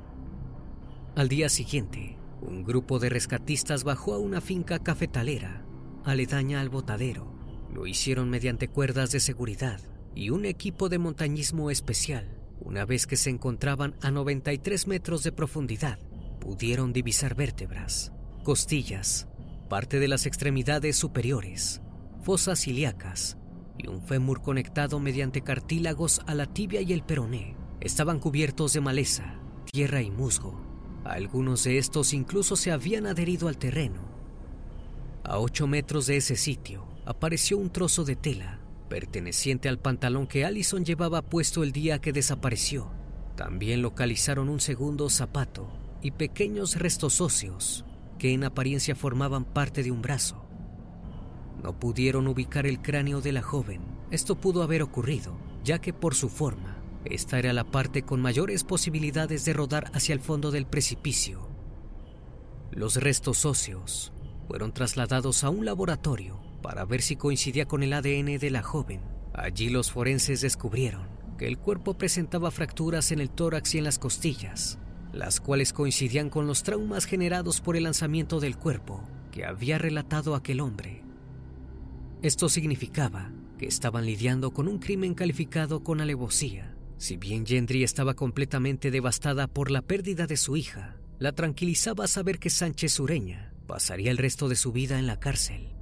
Al 1.15 1.29
día 1.29 1.51
siguiente, 1.51 2.17
un 2.41 2.65
grupo 2.65 2.99
de 2.99 3.11
rescatistas 3.11 3.85
bajó 3.85 4.15
a 4.15 4.19
una 4.19 4.41
finca 4.41 4.79
cafetalera, 4.79 5.67
aledaña 6.05 6.61
al 6.61 6.69
botadero. 6.69 7.35
Lo 7.73 7.87
hicieron 7.87 8.31
mediante 8.31 8.69
cuerdas 8.69 9.13
de 9.13 9.21
seguridad 9.21 9.81
y 10.15 10.31
un 10.31 10.45
equipo 10.45 10.89
de 10.89 10.99
montañismo 10.99 11.71
especial. 11.71 12.39
Una 12.61 12.85
vez 12.85 13.07
que 13.07 13.17
se 13.17 13.31
encontraban 13.31 13.95
a 14.03 14.11
93 14.11 14.87
metros 14.87 15.23
de 15.23 15.33
profundidad, 15.33 15.99
pudieron 16.41 16.93
divisar 16.93 17.35
vértebras, 17.35 18.13
costillas, 18.45 19.29
parte 19.69 19.99
de 19.99 20.09
las 20.09 20.27
extremidades 20.27 20.97
superiores, 20.97 21.81
fosas 22.23 22.67
ilíacas 22.67 23.39
y 23.79 23.89
un 23.89 24.03
fémur 24.03 24.43
conectado 24.43 25.01
mediante 25.01 25.43
cartílagos 25.43 26.21
a 26.27 26.35
la 26.35 26.47
tibia 26.47 26.83
y 26.83 26.93
el 26.93 27.03
peroné. 27.03 27.57
Estaban 27.81 28.21
cubiertos 28.21 28.73
de 28.75 28.81
maleza, 28.81 29.41
tierra 29.73 30.03
y 30.03 30.11
musgo. 30.11 30.61
Algunos 31.05 31.65
de 31.65 31.79
estos 31.79 32.13
incluso 32.13 32.55
se 32.55 32.71
habían 32.71 33.07
adherido 33.07 33.49
al 33.49 33.59
terreno. 33.59 34.03
A 35.33 35.39
8 35.39 35.67
metros 35.67 36.07
de 36.09 36.19
ese 36.19 36.37
sitio 36.37 36.85
apareció 37.07 37.57
un 37.57 37.71
trozo 37.71 38.05
de 38.05 38.17
tela 38.17 38.61
perteneciente 38.91 39.71
al 39.71 39.79
pantalón 39.79 40.27
que 40.27 40.45
Allison 40.45 40.85
llevaba 40.85 41.23
puesto 41.23 41.63
el 41.63 41.73
día 41.73 42.03
que 42.03 42.13
desapareció. 42.13 42.93
También 43.35 43.81
localizaron 43.81 44.51
un 44.51 44.61
segundo 44.61 45.09
zapato 45.09 45.73
y 46.03 46.11
pequeños 46.11 46.77
restos 46.77 47.23
óseos 47.23 47.87
que 48.19 48.35
en 48.35 48.45
apariencia 48.45 48.95
formaban 48.95 49.47
parte 49.47 49.83
de 49.83 49.91
un 49.91 50.03
brazo. 50.03 50.45
No 51.63 51.81
pudieron 51.81 52.29
ubicar 52.29 52.67
el 52.67 52.83
cráneo 52.83 53.23
de 53.23 53.33
la 53.33 53.41
joven. 53.41 53.81
Esto 54.11 54.35
pudo 54.35 54.63
haber 54.63 54.83
ocurrido, 54.83 55.35
ya 55.65 55.81
que 55.81 55.95
por 55.95 56.15
su 56.15 56.29
forma, 56.29 56.77
esta 57.07 57.39
era 57.39 57.55
la 57.55 57.65
parte 57.65 58.03
con 58.03 58.21
mayores 58.21 58.65
posibilidades 58.65 59.47
de 59.47 59.55
rodar 59.55 59.91
hacia 59.95 60.13
el 60.13 60.21
fondo 60.21 60.51
del 60.51 60.67
precipicio. 60.67 61.49
Los 62.71 62.97
restos 62.97 63.47
óseos 63.47 64.12
fueron 64.47 64.73
trasladados 64.73 65.45
a 65.45 65.51
un 65.51 65.65
laboratorio 65.65 66.41
para 66.63 66.85
ver 66.85 67.03
si 67.03 67.17
coincidía 67.17 67.67
con 67.67 67.83
el 67.83 67.93
ADN 67.93 68.39
de 68.39 68.51
la 68.51 68.63
joven. 68.63 69.01
Allí 69.35 69.69
los 69.69 69.91
forenses 69.91 70.41
descubrieron 70.41 71.07
que 71.39 71.47
el 71.47 71.59
cuerpo 71.59 71.95
presentaba 71.95 72.51
fracturas 72.51 73.13
en 73.13 73.21
el 73.21 73.31
tórax 73.31 73.75
y 73.75 73.79
en 73.79 73.85
las 73.85 73.99
costillas, 73.99 74.79
las 75.13 75.41
cuales 75.41 75.73
coincidían 75.73 76.31
con 76.31 76.47
los 76.47 76.63
traumas 76.63 77.05
generados 77.05 77.61
por 77.61 77.77
el 77.77 77.85
lanzamiento 77.85 78.41
del 78.41 78.57
cuerpo 78.57 79.03
que 79.31 79.45
había 79.45 79.79
relatado 79.79 80.35
aquel 80.35 80.61
hombre. 80.61 81.03
Esto 82.23 82.49
significaba 82.49 83.33
que 83.59 83.67
estaban 83.67 84.07
lidiando 84.07 84.53
con 84.53 84.69
un 84.69 84.79
crimen 84.79 85.15
calificado 85.15 85.83
con 85.83 86.01
alevosía. 86.01 86.77
Si 86.99 87.17
bien 87.17 87.45
Gendry 87.47 87.83
estaba 87.83 88.15
completamente 88.15 88.91
devastada 88.91 89.49
por 89.49 89.71
la 89.71 89.83
pérdida 89.83 90.27
de 90.27 90.37
su 90.37 90.57
hija, 90.57 90.97
la 91.19 91.33
tranquilizaba 91.33 92.07
saber 92.07 92.39
que 92.39 92.51
Sánchez 92.51 92.93
Sureña 92.93 93.52
pasaría 93.73 94.11
el 94.11 94.19
resto 94.19 94.51
de 94.51 94.57
su 94.57 94.71
vida 94.71 94.99
en 94.99 95.07
la 95.07 95.19
cárcel. 95.19 95.73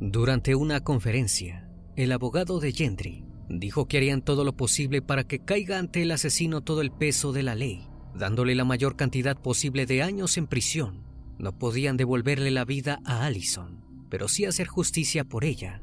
Durante 0.00 0.56
una 0.56 0.82
conferencia, 0.82 1.70
el 1.94 2.10
abogado 2.10 2.58
de 2.58 2.72
Gendry 2.72 3.24
dijo 3.48 3.86
que 3.86 3.98
harían 3.98 4.20
todo 4.20 4.42
lo 4.42 4.56
posible 4.56 5.00
para 5.00 5.22
que 5.22 5.38
caiga 5.38 5.78
ante 5.78 6.02
el 6.02 6.10
asesino 6.10 6.62
todo 6.62 6.80
el 6.80 6.90
peso 6.90 7.30
de 7.32 7.44
la 7.44 7.54
ley 7.54 7.86
dándole 8.18 8.56
la 8.56 8.64
mayor 8.64 8.96
cantidad 8.96 9.40
posible 9.40 9.86
de 9.86 10.02
años 10.02 10.36
en 10.36 10.48
prisión. 10.48 11.04
No 11.38 11.56
podían 11.56 11.96
devolverle 11.96 12.50
la 12.50 12.64
vida 12.64 12.98
a 13.04 13.24
Allison, 13.24 13.84
pero 14.10 14.26
sí 14.26 14.44
hacer 14.44 14.66
justicia 14.66 15.22
por 15.22 15.44
ella. 15.44 15.82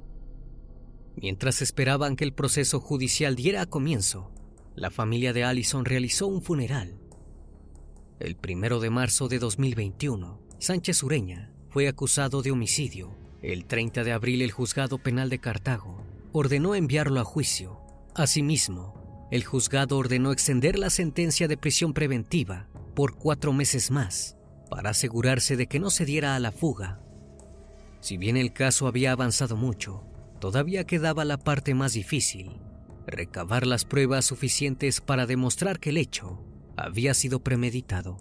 Mientras 1.16 1.62
esperaban 1.62 2.18
que 2.18 2.26
el 2.26 2.34
proceso 2.34 2.82
judicial 2.82 3.38
diera 3.38 3.66
comienzo, 3.66 4.34
la 4.76 4.92
familia 4.92 5.32
de 5.32 5.46
Allison 5.46 5.86
realizó 5.86 6.28
un 6.28 6.42
funeral. 6.42 7.00
El 8.20 8.36
primero 8.36 8.82
de 8.82 8.90
marzo 8.90 9.30
de 9.30 9.40
2021, 9.40 10.45
Sánchez 10.66 11.04
Ureña 11.04 11.52
fue 11.70 11.88
acusado 11.88 12.42
de 12.42 12.50
homicidio. 12.50 13.16
El 13.44 13.66
30 13.66 14.04
de 14.04 14.12
abril, 14.12 14.42
el 14.42 14.50
juzgado 14.50 14.98
penal 14.98 15.30
de 15.30 15.38
Cartago 15.38 16.04
ordenó 16.32 16.74
enviarlo 16.74 17.20
a 17.20 17.24
juicio. 17.24 17.80
Asimismo, 18.16 19.28
el 19.30 19.44
juzgado 19.44 19.96
ordenó 19.96 20.32
extender 20.32 20.80
la 20.80 20.90
sentencia 20.90 21.48
de 21.48 21.56
prisión 21.56 21.94
preventiva 21.94 22.68
por 22.96 23.16
cuatro 23.16 23.54
meses 23.54 23.92
más 23.92 24.38
para 24.68 24.90
asegurarse 24.90 25.56
de 25.56 25.68
que 25.68 25.80
no 25.80 25.92
se 25.92 26.04
diera 26.04 26.36
a 26.36 26.40
la 26.40 26.52
fuga. 26.52 27.00
Si 28.00 28.18
bien 28.18 28.36
el 28.36 28.52
caso 28.52 28.88
había 28.88 29.12
avanzado 29.12 29.56
mucho, 29.56 30.04
todavía 30.42 30.86
quedaba 30.86 31.26
la 31.26 31.38
parte 31.38 31.76
más 31.76 31.94
difícil, 31.94 32.60
recabar 33.06 33.68
las 33.68 33.86
pruebas 33.86 34.26
suficientes 34.26 35.00
para 35.00 35.28
demostrar 35.28 35.80
que 35.80 35.92
el 35.92 35.98
hecho 35.98 36.44
había 36.76 37.14
sido 37.14 37.44
premeditado. 37.44 38.18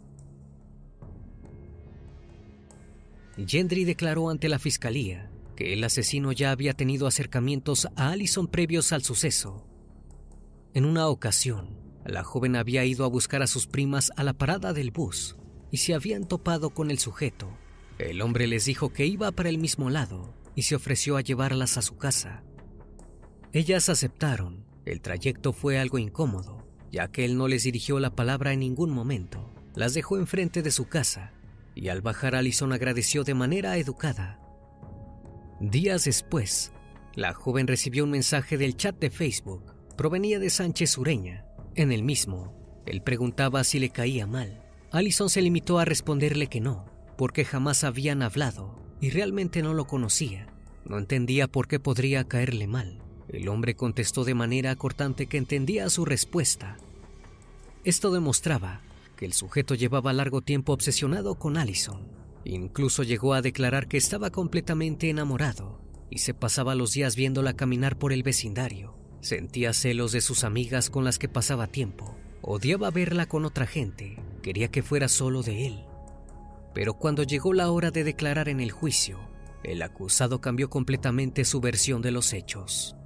Gendry 3.36 3.84
declaró 3.84 4.30
ante 4.30 4.48
la 4.48 4.58
fiscalía 4.58 5.30
que 5.56 5.72
el 5.72 5.84
asesino 5.84 6.32
ya 6.32 6.50
había 6.50 6.74
tenido 6.74 7.06
acercamientos 7.06 7.88
a 7.96 8.10
Allison 8.10 8.48
previos 8.48 8.92
al 8.92 9.02
suceso 9.02 9.66
en 10.74 10.86
una 10.86 11.06
ocasión, 11.06 11.78
la 12.04 12.24
joven 12.24 12.56
había 12.56 12.84
ido 12.84 13.04
a 13.04 13.08
buscar 13.08 13.42
a 13.42 13.46
sus 13.46 13.68
primas 13.68 14.10
a 14.16 14.24
la 14.24 14.32
parada 14.32 14.72
del 14.72 14.90
bus 14.90 15.36
y 15.70 15.76
se 15.76 15.94
habían 15.94 16.26
topado 16.26 16.70
con 16.70 16.90
el 16.90 16.98
sujeto. 16.98 17.48
El 17.98 18.20
hombre 18.20 18.48
les 18.48 18.64
dijo 18.64 18.92
que 18.92 19.06
iba 19.06 19.30
para 19.30 19.50
el 19.50 19.58
mismo 19.58 19.88
lado 19.88 20.34
y 20.56 20.62
se 20.62 20.74
ofreció 20.74 21.16
a 21.16 21.20
llevarlas 21.20 21.78
a 21.78 21.82
su 21.82 21.96
casa. 21.96 22.42
Ellas 23.52 23.88
aceptaron 23.88 24.66
El 24.84 25.00
trayecto 25.00 25.52
fue 25.52 25.78
algo 25.78 25.98
incómodo, 25.98 26.66
ya 26.90 27.06
que 27.06 27.24
él 27.24 27.38
no 27.38 27.46
les 27.46 27.62
dirigió 27.62 28.00
la 28.00 28.10
palabra 28.10 28.52
en 28.52 28.58
ningún 28.58 28.90
momento. 28.90 29.54
Las 29.76 29.94
dejó 29.94 30.18
enfrente 30.18 30.60
de 30.60 30.72
su 30.72 30.88
casa 30.88 31.32
y 31.74 31.88
al 31.88 32.02
bajar 32.02 32.34
Allison 32.34 32.72
agradeció 32.72 33.24
de 33.24 33.34
manera 33.34 33.76
educada. 33.76 34.40
Días 35.60 36.04
después, 36.04 36.72
la 37.14 37.32
joven 37.32 37.66
recibió 37.66 38.04
un 38.04 38.10
mensaje 38.10 38.58
del 38.58 38.76
chat 38.76 38.98
de 38.98 39.10
Facebook. 39.10 39.74
Provenía 39.96 40.38
de 40.38 40.50
Sánchez 40.50 40.98
Ureña. 40.98 41.46
En 41.74 41.92
el 41.92 42.02
mismo, 42.02 42.82
él 42.86 43.02
preguntaba 43.02 43.64
si 43.64 43.78
le 43.78 43.90
caía 43.90 44.26
mal. 44.26 44.62
Allison 44.90 45.30
se 45.30 45.42
limitó 45.42 45.78
a 45.78 45.84
responderle 45.84 46.48
que 46.48 46.60
no, 46.60 46.86
porque 47.16 47.44
jamás 47.44 47.84
habían 47.84 48.22
hablado 48.22 48.80
y 49.00 49.10
realmente 49.10 49.62
no 49.62 49.74
lo 49.74 49.86
conocía. 49.86 50.46
No 50.84 50.98
entendía 50.98 51.48
por 51.48 51.66
qué 51.66 51.80
podría 51.80 52.24
caerle 52.24 52.66
mal. 52.66 53.02
El 53.28 53.48
hombre 53.48 53.74
contestó 53.74 54.24
de 54.24 54.34
manera 54.34 54.76
cortante 54.76 55.26
que 55.26 55.38
entendía 55.38 55.88
su 55.90 56.04
respuesta. 56.04 56.76
Esto 57.84 58.12
demostraba 58.12 58.82
que 59.16 59.26
el 59.26 59.32
sujeto 59.32 59.74
llevaba 59.74 60.12
largo 60.12 60.42
tiempo 60.42 60.72
obsesionado 60.72 61.36
con 61.36 61.56
Allison. 61.56 62.08
Incluso 62.44 63.02
llegó 63.02 63.34
a 63.34 63.42
declarar 63.42 63.88
que 63.88 63.96
estaba 63.96 64.30
completamente 64.30 65.08
enamorado 65.08 65.80
y 66.10 66.18
se 66.18 66.34
pasaba 66.34 66.74
los 66.74 66.92
días 66.92 67.16
viéndola 67.16 67.54
caminar 67.54 67.98
por 67.98 68.12
el 68.12 68.22
vecindario. 68.22 68.96
Sentía 69.20 69.72
celos 69.72 70.12
de 70.12 70.20
sus 70.20 70.44
amigas 70.44 70.90
con 70.90 71.04
las 71.04 71.18
que 71.18 71.28
pasaba 71.28 71.66
tiempo. 71.66 72.14
Odiaba 72.42 72.90
verla 72.90 73.26
con 73.26 73.46
otra 73.46 73.66
gente. 73.66 74.18
Quería 74.42 74.68
que 74.68 74.82
fuera 74.82 75.08
solo 75.08 75.42
de 75.42 75.66
él. 75.66 75.84
Pero 76.74 76.94
cuando 76.94 77.22
llegó 77.22 77.54
la 77.54 77.70
hora 77.70 77.90
de 77.90 78.04
declarar 78.04 78.50
en 78.50 78.60
el 78.60 78.70
juicio, 78.70 79.18
el 79.62 79.80
acusado 79.80 80.40
cambió 80.40 80.68
completamente 80.68 81.44
su 81.44 81.60
versión 81.60 82.02
de 82.02 82.10
los 82.10 82.34
hechos. 82.34 82.96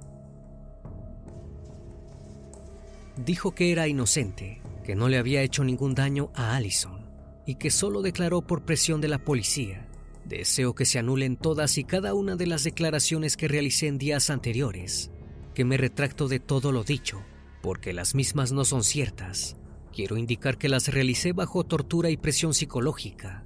Dijo 3.15 3.55
que 3.55 3.71
era 3.71 3.87
inocente, 3.87 4.61
que 4.83 4.95
no 4.95 5.07
le 5.07 5.17
había 5.17 5.41
hecho 5.41 5.63
ningún 5.63 5.95
daño 5.95 6.31
a 6.35 6.55
Allison 6.55 7.09
y 7.45 7.55
que 7.55 7.71
solo 7.71 8.01
declaró 8.03 8.41
por 8.41 8.63
presión 8.63 9.01
de 9.01 9.07
la 9.07 9.17
policía. 9.17 9.87
Deseo 10.25 10.75
que 10.75 10.85
se 10.85 10.99
anulen 10.99 11.35
todas 11.35 11.79
y 11.79 11.83
cada 11.83 12.13
una 12.13 12.35
de 12.35 12.45
las 12.45 12.63
declaraciones 12.63 13.35
que 13.37 13.47
realicé 13.47 13.87
en 13.87 13.97
días 13.97 14.29
anteriores, 14.29 15.09
que 15.55 15.65
me 15.65 15.77
retracto 15.77 16.27
de 16.27 16.39
todo 16.39 16.71
lo 16.71 16.83
dicho, 16.83 17.23
porque 17.63 17.91
las 17.91 18.13
mismas 18.13 18.51
no 18.51 18.65
son 18.65 18.83
ciertas. 18.83 19.57
Quiero 19.91 20.17
indicar 20.17 20.59
que 20.59 20.69
las 20.69 20.89
realicé 20.89 21.33
bajo 21.33 21.63
tortura 21.63 22.11
y 22.11 22.17
presión 22.17 22.53
psicológica. 22.53 23.43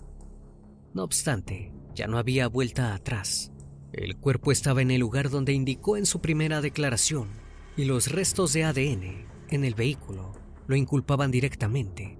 No 0.93 1.03
obstante, 1.03 1.71
ya 1.95 2.07
no 2.07 2.17
había 2.17 2.49
vuelta 2.49 2.93
atrás. 2.93 3.53
El 3.93 4.17
cuerpo 4.17 4.51
estaba 4.51 4.81
en 4.81 4.91
el 4.91 4.99
lugar 4.99 5.29
donde 5.29 5.53
indicó 5.53 5.95
en 5.95 6.05
su 6.05 6.19
primera 6.19 6.59
declaración 6.59 7.29
y 7.77 7.85
los 7.85 8.11
restos 8.11 8.51
de 8.51 8.65
ADN 8.65 9.25
en 9.49 9.63
el 9.63 9.75
vehículo 9.75 10.42
lo 10.67 10.75
inculpaban 10.75 11.31
directamente. 11.31 12.17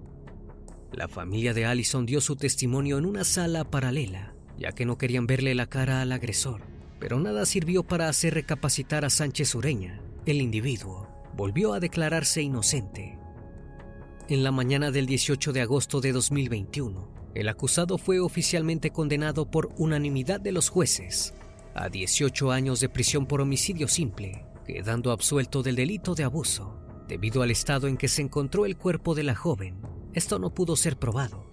La 0.92 1.08
familia 1.08 1.54
de 1.54 1.66
Allison 1.66 2.06
dio 2.06 2.22
su 2.22 2.36
testimonio 2.36 2.98
en 2.98 3.06
una 3.06 3.24
sala 3.24 3.64
paralela, 3.64 4.36
ya 4.58 4.74
que 4.74 4.86
no 4.86 4.98
querían 4.98 5.28
verle 5.28 5.56
la 5.56 5.68
cara 5.68 6.02
al 6.02 6.12
agresor, 6.12 6.62
pero 7.00 7.20
nada 7.20 7.46
sirvió 7.46 7.84
para 7.84 8.10
hacer 8.10 8.34
recapacitar 8.36 9.04
a 9.06 9.10
Sánchez 9.10 9.56
Ureña. 9.56 10.02
El 10.26 10.42
individuo 10.42 11.10
volvió 11.36 11.74
a 11.74 11.80
declararse 11.80 12.42
inocente. 12.42 13.18
En 14.30 14.44
la 14.44 14.52
mañana 14.52 14.92
del 14.92 15.06
18 15.06 15.52
de 15.52 15.62
agosto 15.62 16.00
de 16.00 16.12
2021, 16.12 17.12
el 17.34 17.50
acusado 17.50 17.98
fue 17.98 18.20
oficialmente 18.20 18.92
condenado 18.92 19.50
por 19.50 19.74
unanimidad 19.78 20.40
de 20.40 20.52
los 20.52 20.70
jueces 20.70 21.34
a 21.76 21.90
18 21.90 22.52
años 22.52 22.80
de 22.80 22.90
prisión 22.90 23.26
por 23.26 23.42
homicidio 23.42 23.88
simple, 23.88 24.46
quedando 24.66 25.12
absuelto 25.12 25.64
del 25.64 25.76
delito 25.76 26.14
de 26.14 26.24
abuso. 26.24 26.83
Debido 27.08 27.42
al 27.42 27.52
estado 27.52 27.88
en 27.88 27.98
que 27.98 28.08
se 28.08 28.22
encontró 28.22 28.66
el 28.66 28.78
cuerpo 28.78 29.14
de 29.14 29.24
la 29.24 29.36
joven, 29.36 29.82
esto 30.14 30.40
no 30.40 30.54
pudo 30.54 30.76
ser 30.76 30.98
probado. 30.98 31.46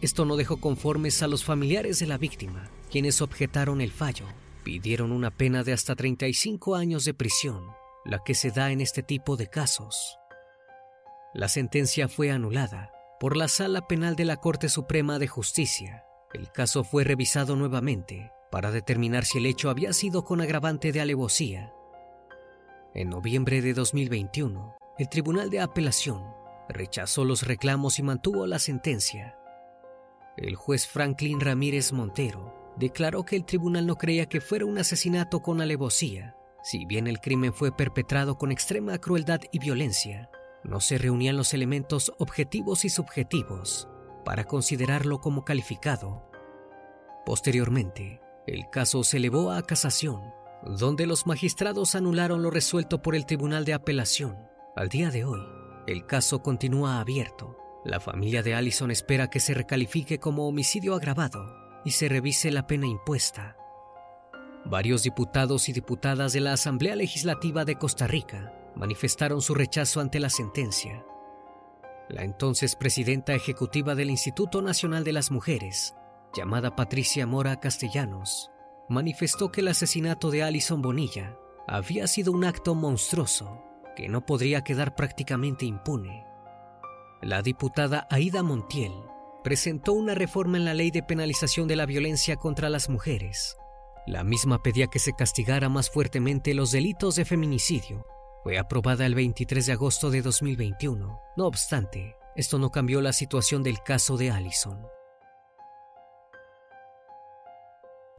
Esto 0.00 0.24
no 0.24 0.36
dejó 0.36 0.60
conformes 0.60 1.22
a 1.22 1.28
los 1.28 1.44
familiares 1.44 1.98
de 1.98 2.06
la 2.06 2.18
víctima, 2.18 2.70
quienes 2.90 3.22
objetaron 3.22 3.80
el 3.80 3.92
fallo. 3.92 4.26
Pidieron 4.64 5.12
una 5.12 5.30
pena 5.30 5.62
de 5.62 5.72
hasta 5.72 5.94
35 5.94 6.74
años 6.74 7.04
de 7.04 7.14
prisión, 7.14 7.62
la 8.04 8.22
que 8.24 8.34
se 8.34 8.50
da 8.50 8.72
en 8.72 8.80
este 8.80 9.02
tipo 9.02 9.36
de 9.36 9.48
casos. 9.48 10.18
La 11.34 11.48
sentencia 11.48 12.08
fue 12.08 12.30
anulada 12.30 12.90
por 13.20 13.36
la 13.36 13.48
Sala 13.48 13.86
Penal 13.86 14.16
de 14.16 14.24
la 14.24 14.36
Corte 14.36 14.68
Suprema 14.68 15.18
de 15.18 15.28
Justicia. 15.28 16.04
El 16.32 16.50
caso 16.50 16.84
fue 16.84 17.04
revisado 17.04 17.54
nuevamente 17.56 18.32
para 18.50 18.70
determinar 18.70 19.24
si 19.24 19.38
el 19.38 19.46
hecho 19.46 19.70
había 19.70 19.92
sido 19.92 20.24
con 20.24 20.40
agravante 20.40 20.92
de 20.92 21.00
alevosía 21.00 21.72
en 22.98 23.10
noviembre 23.10 23.62
de 23.62 23.74
2021, 23.74 24.76
el 24.98 25.08
Tribunal 25.08 25.50
de 25.50 25.60
Apelación 25.60 26.20
rechazó 26.68 27.24
los 27.24 27.46
reclamos 27.46 28.00
y 28.00 28.02
mantuvo 28.02 28.44
la 28.48 28.58
sentencia. 28.58 29.38
El 30.36 30.56
juez 30.56 30.88
Franklin 30.88 31.38
Ramírez 31.38 31.92
Montero 31.92 32.72
declaró 32.76 33.24
que 33.24 33.36
el 33.36 33.44
tribunal 33.44 33.86
no 33.86 33.94
creía 33.94 34.26
que 34.26 34.40
fuera 34.40 34.66
un 34.66 34.78
asesinato 34.78 35.42
con 35.42 35.60
alevosía. 35.60 36.34
Si 36.64 36.86
bien 36.86 37.06
el 37.06 37.20
crimen 37.20 37.52
fue 37.52 37.70
perpetrado 37.70 38.36
con 38.36 38.50
extrema 38.50 38.98
crueldad 38.98 39.42
y 39.52 39.60
violencia, 39.60 40.28
no 40.64 40.80
se 40.80 40.98
reunían 40.98 41.36
los 41.36 41.54
elementos 41.54 42.12
objetivos 42.18 42.84
y 42.84 42.88
subjetivos 42.88 43.88
para 44.24 44.42
considerarlo 44.42 45.20
como 45.20 45.44
calificado. 45.44 46.28
Posteriormente, 47.24 48.20
el 48.48 48.68
caso 48.70 49.04
se 49.04 49.18
elevó 49.18 49.52
a 49.52 49.62
casación 49.62 50.36
donde 50.64 51.06
los 51.06 51.26
magistrados 51.26 51.94
anularon 51.94 52.42
lo 52.42 52.50
resuelto 52.50 53.02
por 53.02 53.14
el 53.14 53.26
Tribunal 53.26 53.64
de 53.64 53.74
Apelación. 53.74 54.36
Al 54.76 54.88
día 54.88 55.10
de 55.10 55.24
hoy, 55.24 55.40
el 55.86 56.06
caso 56.06 56.42
continúa 56.42 57.00
abierto. 57.00 57.56
La 57.84 58.00
familia 58.00 58.42
de 58.42 58.54
Allison 58.54 58.90
espera 58.90 59.30
que 59.30 59.40
se 59.40 59.54
recalifique 59.54 60.18
como 60.18 60.46
homicidio 60.46 60.94
agravado 60.94 61.54
y 61.84 61.92
se 61.92 62.08
revise 62.08 62.50
la 62.50 62.66
pena 62.66 62.86
impuesta. 62.86 63.56
Varios 64.64 65.02
diputados 65.02 65.68
y 65.68 65.72
diputadas 65.72 66.32
de 66.32 66.40
la 66.40 66.52
Asamblea 66.52 66.96
Legislativa 66.96 67.64
de 67.64 67.76
Costa 67.76 68.06
Rica 68.06 68.52
manifestaron 68.76 69.40
su 69.40 69.54
rechazo 69.54 70.00
ante 70.00 70.20
la 70.20 70.28
sentencia. 70.28 71.04
La 72.08 72.22
entonces 72.22 72.76
presidenta 72.76 73.34
ejecutiva 73.34 73.94
del 73.94 74.10
Instituto 74.10 74.60
Nacional 74.60 75.04
de 75.04 75.12
las 75.12 75.30
Mujeres, 75.30 75.94
llamada 76.34 76.74
Patricia 76.74 77.26
Mora 77.26 77.60
Castellanos, 77.60 78.50
manifestó 78.88 79.50
que 79.50 79.60
el 79.60 79.68
asesinato 79.68 80.30
de 80.30 80.42
Alison 80.42 80.82
Bonilla 80.82 81.36
había 81.66 82.06
sido 82.06 82.32
un 82.32 82.44
acto 82.44 82.74
monstruoso 82.74 83.62
que 83.94 84.08
no 84.08 84.24
podría 84.24 84.62
quedar 84.62 84.94
prácticamente 84.94 85.66
impune. 85.66 86.24
La 87.20 87.42
diputada 87.42 88.06
Aida 88.10 88.42
Montiel 88.42 88.92
presentó 89.42 89.92
una 89.92 90.14
reforma 90.14 90.56
en 90.56 90.64
la 90.64 90.74
ley 90.74 90.90
de 90.90 91.02
penalización 91.02 91.68
de 91.68 91.76
la 91.76 91.84
violencia 91.84 92.36
contra 92.36 92.68
las 92.68 92.88
mujeres. 92.88 93.56
La 94.06 94.24
misma 94.24 94.62
pedía 94.62 94.86
que 94.86 94.98
se 94.98 95.12
castigara 95.12 95.68
más 95.68 95.90
fuertemente 95.90 96.54
los 96.54 96.70
delitos 96.70 97.16
de 97.16 97.24
feminicidio. 97.24 98.06
Fue 98.42 98.56
aprobada 98.56 99.04
el 99.04 99.14
23 99.14 99.66
de 99.66 99.72
agosto 99.72 100.10
de 100.10 100.22
2021. 100.22 101.20
No 101.36 101.46
obstante, 101.46 102.16
esto 102.36 102.58
no 102.58 102.70
cambió 102.70 103.00
la 103.00 103.12
situación 103.12 103.62
del 103.62 103.82
caso 103.82 104.16
de 104.16 104.30
Allison. 104.30 104.86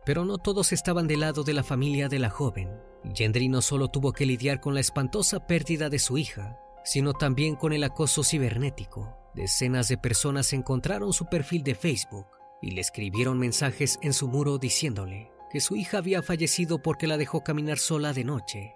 Pero 0.10 0.26
no 0.26 0.40
todos 0.40 0.72
estaban 0.72 1.06
del 1.06 1.20
lado 1.20 1.44
de 1.44 1.54
la 1.54 1.62
familia 1.62 2.10
de 2.10 2.18
la 2.18 2.32
joven. 2.32 2.68
Gendry 3.14 3.48
no 3.48 3.62
solo 3.62 3.90
tuvo 3.90 4.12
que 4.12 4.26
lidiar 4.26 4.60
con 4.60 4.74
la 4.74 4.80
espantosa 4.80 5.46
pérdida 5.46 5.88
de 5.88 6.00
su 6.00 6.18
hija, 6.18 6.58
sino 6.84 7.14
también 7.14 7.56
con 7.56 7.74
el 7.74 7.84
acoso 7.84 8.24
cibernético. 8.24 9.16
Decenas 9.36 9.88
de 9.88 10.00
personas 10.00 10.52
encontraron 10.52 11.14
su 11.14 11.28
perfil 11.28 11.62
de 11.62 11.76
Facebook 11.76 12.26
y 12.60 12.72
le 12.72 12.82
escribieron 12.82 13.38
mensajes 13.38 14.00
en 14.02 14.14
su 14.14 14.28
muro 14.28 14.58
diciéndole 14.58 15.32
que 15.52 15.62
su 15.62 15.76
hija 15.76 16.00
había 16.00 16.24
fallecido 16.24 16.82
porque 16.82 17.06
la 17.06 17.18
dejó 17.18 17.44
caminar 17.44 17.78
sola 17.78 18.12
de 18.12 18.24
noche. 18.24 18.74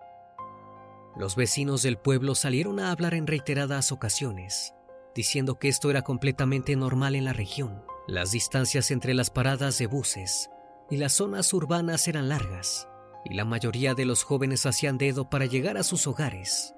Los 1.18 1.36
vecinos 1.36 1.82
del 1.82 1.98
pueblo 1.98 2.36
salieron 2.36 2.80
a 2.80 2.92
hablar 2.92 3.16
en 3.16 3.26
reiteradas 3.26 3.92
ocasiones, 3.92 4.76
diciendo 5.16 5.58
que 5.58 5.70
esto 5.70 5.90
era 5.90 6.04
completamente 6.04 6.76
normal 6.76 7.16
en 7.16 7.26
la 7.26 7.34
región. 7.34 7.84
Las 8.06 8.32
distancias 8.32 8.92
entre 8.92 9.16
las 9.16 9.32
paradas 9.32 9.80
de 9.80 9.88
buses 9.88 10.52
y 10.90 10.98
las 10.98 11.14
zonas 11.14 11.54
urbanas 11.54 12.08
eran 12.08 12.30
largas, 12.30 12.88
y 13.26 13.34
la 13.34 13.46
mayoría 13.46 13.94
de 13.94 14.06
los 14.06 14.24
jóvenes 14.24 14.66
hacían 14.66 14.98
dedo 14.98 15.30
para 15.30 15.46
llegar 15.46 15.78
a 15.78 15.84
sus 15.84 16.08
hogares. 16.08 16.74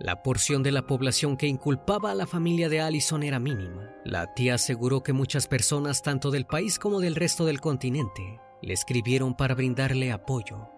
La 0.00 0.22
porción 0.22 0.64
de 0.64 0.72
la 0.72 0.86
población 0.86 1.36
que 1.36 1.46
inculpaba 1.46 2.10
a 2.10 2.14
la 2.14 2.26
familia 2.26 2.68
de 2.68 2.80
Allison 2.80 3.22
era 3.22 3.38
mínima. 3.38 3.94
La 4.04 4.34
tía 4.34 4.54
aseguró 4.54 5.04
que 5.04 5.12
muchas 5.12 5.46
personas, 5.46 6.02
tanto 6.02 6.32
del 6.32 6.46
país 6.46 6.80
como 6.80 7.00
del 7.00 7.14
resto 7.14 7.44
del 7.44 7.60
continente, 7.60 8.40
le 8.60 8.74
escribieron 8.74 9.36
para 9.36 9.54
brindarle 9.54 10.10
apoyo. 10.10 10.68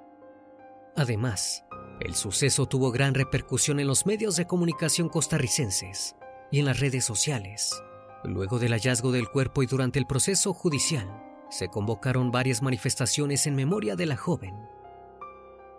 Además, 0.97 1.65
el 2.01 2.15
suceso 2.15 2.67
tuvo 2.67 2.93
gran 2.93 3.15
repercusión 3.15 3.81
en 3.81 3.87
los 3.87 4.05
medios 4.05 4.37
de 4.37 4.47
comunicación 4.47 5.09
costarricenses 5.09 6.15
y 6.51 6.59
en 6.59 6.67
las 6.67 6.81
redes 6.81 7.05
sociales. 7.05 7.83
Luego 8.23 8.59
del 8.59 8.73
hallazgo 8.73 9.13
del 9.13 9.31
cuerpo 9.31 9.63
y 9.63 9.67
durante 9.67 9.99
el 9.99 10.07
proceso 10.07 10.53
judicial, 10.53 11.26
se 11.51 11.69
convocaron 11.69 12.31
varias 12.31 12.63
manifestaciones 12.63 13.47
en 13.47 13.55
memoria 13.55 13.97
de 13.97 14.07
la 14.07 14.17
joven. 14.17 14.55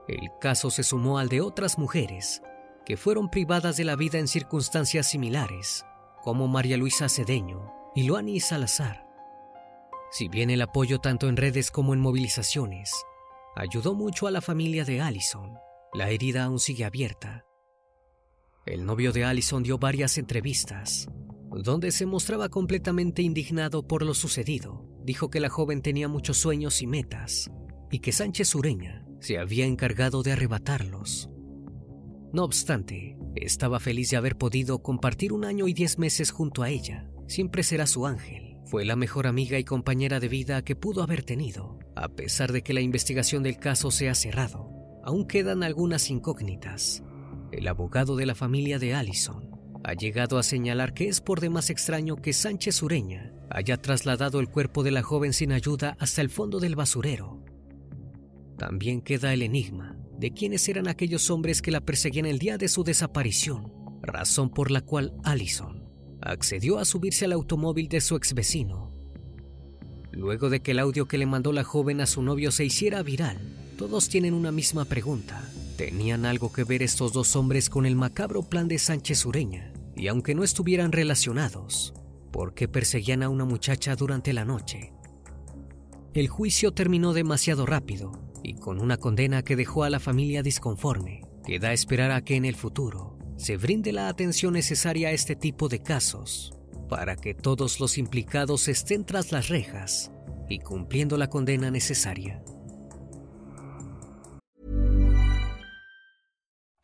El 0.08 0.30
caso 0.40 0.70
se 0.70 0.84
sumó 0.84 1.20
al 1.20 1.30
de 1.30 1.42
otras 1.42 1.78
mujeres 1.78 2.42
que 2.86 2.96
fueron 2.96 3.30
privadas 3.30 3.76
de 3.76 3.84
la 3.84 3.98
vida 3.98 4.18
en 4.18 4.30
circunstancias 4.30 5.08
similares, 5.08 5.86
como 6.24 6.48
María 6.48 6.78
Luisa 6.78 7.10
Cedeño 7.10 7.74
y 7.94 8.04
Luani 8.04 8.40
Salazar. 8.40 9.06
Si 10.12 10.30
bien 10.30 10.50
el 10.50 10.62
apoyo 10.62 11.00
tanto 11.00 11.28
en 11.28 11.36
redes 11.36 11.70
como 11.70 11.94
en 11.94 12.00
movilizaciones 12.00 12.94
ayudó 13.58 13.94
mucho 13.94 14.28
a 14.28 14.32
la 14.32 14.40
familia 14.40 14.86
de 14.86 15.02
Allison, 15.02 15.58
la 15.94 16.10
herida 16.10 16.46
aún 16.46 16.60
sigue 16.60 16.86
abierta. 16.86 17.46
El 18.66 18.86
novio 18.86 19.12
de 19.12 19.26
Allison 19.26 19.64
dio 19.64 19.78
varias 19.78 20.18
entrevistas, 20.18 21.10
donde 21.52 21.92
se 21.92 22.06
mostraba 22.06 22.50
completamente 22.50 23.22
indignado 23.22 23.86
por 23.86 24.04
lo 24.04 24.14
sucedido. 24.14 24.86
Dijo 25.08 25.30
que 25.30 25.40
la 25.40 25.48
joven 25.48 25.82
tenía 25.82 26.10
muchos 26.10 26.36
sueños 26.36 26.82
y 26.82 26.86
metas, 26.86 27.50
y 27.90 28.00
que 28.00 28.12
Sánchez 28.12 28.54
Ureña 28.56 29.06
se 29.22 29.38
había 29.38 29.66
encargado 29.66 30.22
de 30.22 30.34
arrebatarlos. 30.34 31.30
No 32.34 32.44
obstante, 32.44 33.18
estaba 33.34 33.80
feliz 33.80 34.10
de 34.10 34.18
haber 34.18 34.38
podido 34.38 34.84
compartir 34.84 35.32
un 35.32 35.46
año 35.46 35.70
y 35.70 35.74
diez 35.74 35.98
meses 35.98 36.32
junto 36.32 36.62
a 36.62 36.70
ella. 36.70 37.10
Siempre 37.26 37.64
será 37.64 37.88
su 37.88 38.06
ángel. 38.06 38.58
Fue 38.66 38.84
la 38.84 38.98
mejor 38.98 39.28
amiga 39.28 39.58
y 39.58 39.64
compañera 39.64 40.20
de 40.20 40.28
vida 40.28 40.62
que 40.66 40.76
pudo 40.76 41.02
haber 41.04 41.24
tenido. 41.24 41.80
A 41.96 42.10
pesar 42.10 42.52
de 42.52 42.62
que 42.62 42.74
la 42.74 42.82
investigación 42.82 43.44
del 43.44 43.60
caso 43.60 43.92
se 43.92 44.10
ha 44.10 44.14
cerrado, 44.14 44.70
aún 45.06 45.26
quedan 45.26 45.64
algunas 45.64 46.10
incógnitas. 46.10 47.02
El 47.54 47.70
abogado 47.70 48.18
de 48.18 48.26
la 48.26 48.36
familia 48.36 48.78
de 48.78 48.94
Allison 48.94 49.57
ha 49.88 49.94
llegado 49.94 50.38
a 50.38 50.44
señalar 50.44 50.94
que 50.94 51.08
es 51.08 51.22
por 51.22 51.40
demás 51.40 51.70
extraño 51.70 52.18
que 52.18 52.34
Sánchez 52.34 52.84
Ureña 52.84 53.32
haya 53.50 53.78
trasladado 53.78 54.42
el 54.42 54.50
cuerpo 54.50 54.84
de 54.84 54.92
la 54.92 55.02
joven 55.02 55.32
sin 55.32 55.54
ayuda 55.54 55.96
hasta 55.98 56.22
el 56.22 56.30
fondo 56.30 56.60
del 56.60 56.76
basurero. 56.76 57.42
También 58.58 59.00
queda 59.00 59.34
el 59.34 59.44
enigma 59.44 59.96
de 60.20 60.34
quiénes 60.34 60.68
eran 60.68 60.90
aquellos 60.90 61.30
hombres 61.30 61.62
que 61.62 61.72
la 61.72 61.80
perseguían 61.80 62.26
el 62.26 62.38
día 62.38 62.58
de 62.58 62.68
su 62.68 62.84
desaparición, 62.84 63.72
razón 64.02 64.50
por 64.50 64.72
la 64.72 64.82
cual 64.82 65.14
Allison 65.24 65.88
accedió 66.22 66.80
a 66.80 66.84
subirse 66.84 67.24
al 67.24 67.32
automóvil 67.32 67.88
de 67.88 68.02
su 68.02 68.18
ex 68.18 68.34
vecino. 68.34 68.92
Luego 70.12 70.50
de 70.50 70.60
que 70.60 70.72
el 70.72 70.80
audio 70.80 71.08
que 71.08 71.18
le 71.18 71.28
mandó 71.28 71.54
la 71.54 71.64
joven 71.64 72.02
a 72.02 72.08
su 72.08 72.22
novio 72.22 72.52
se 72.52 72.66
hiciera 72.66 73.04
viral, 73.04 73.38
todos 73.78 74.10
tienen 74.10 74.34
una 74.34 74.52
misma 74.52 74.84
pregunta. 74.84 75.50
¿Tenían 75.78 76.26
algo 76.26 76.52
que 76.52 76.66
ver 76.66 76.84
estos 76.84 77.14
dos 77.14 77.38
hombres 77.38 77.70
con 77.70 77.86
el 77.86 77.96
macabro 77.96 78.44
plan 78.44 78.68
de 78.68 78.80
Sánchez 78.80 79.26
Ureña? 79.26 79.72
Y 79.98 80.08
aunque 80.10 80.36
no 80.36 80.44
estuvieran 80.44 80.92
relacionados, 80.92 81.94
¿por 82.32 82.54
qué 82.54 82.68
perseguían 82.68 83.24
a 83.24 83.30
una 83.30 83.46
muchacha 83.46 83.96
durante 83.96 84.32
la 84.32 84.46
noche? 84.46 84.94
El 86.14 86.28
juicio 86.28 86.72
terminó 86.72 87.14
demasiado 87.14 87.66
rápido 87.66 88.12
y 88.44 88.54
con 88.54 88.80
una 88.80 88.98
condena 88.98 89.44
que 89.44 89.56
dejó 89.56 89.84
a 89.84 89.90
la 89.90 90.00
familia 90.00 90.44
disconforme. 90.44 91.22
Queda 91.44 91.74
esperar 91.74 92.12
a 92.12 92.24
que 92.24 92.36
en 92.36 92.46
el 92.46 92.56
futuro 92.56 93.18
se 93.38 93.58
brinde 93.58 93.92
la 93.92 94.08
atención 94.08 94.54
necesaria 94.54 95.10
a 95.10 95.12
este 95.12 95.36
tipo 95.36 95.68
de 95.68 95.82
casos 95.82 96.54
para 96.90 97.16
que 97.16 97.34
todos 97.34 97.80
los 97.80 97.98
implicados 97.98 98.68
estén 98.68 99.04
tras 99.04 99.32
las 99.32 99.50
rejas 99.50 100.12
y 100.48 100.60
cumpliendo 100.60 101.18
la 101.18 101.28
condena 101.28 101.72
necesaria. 101.72 102.44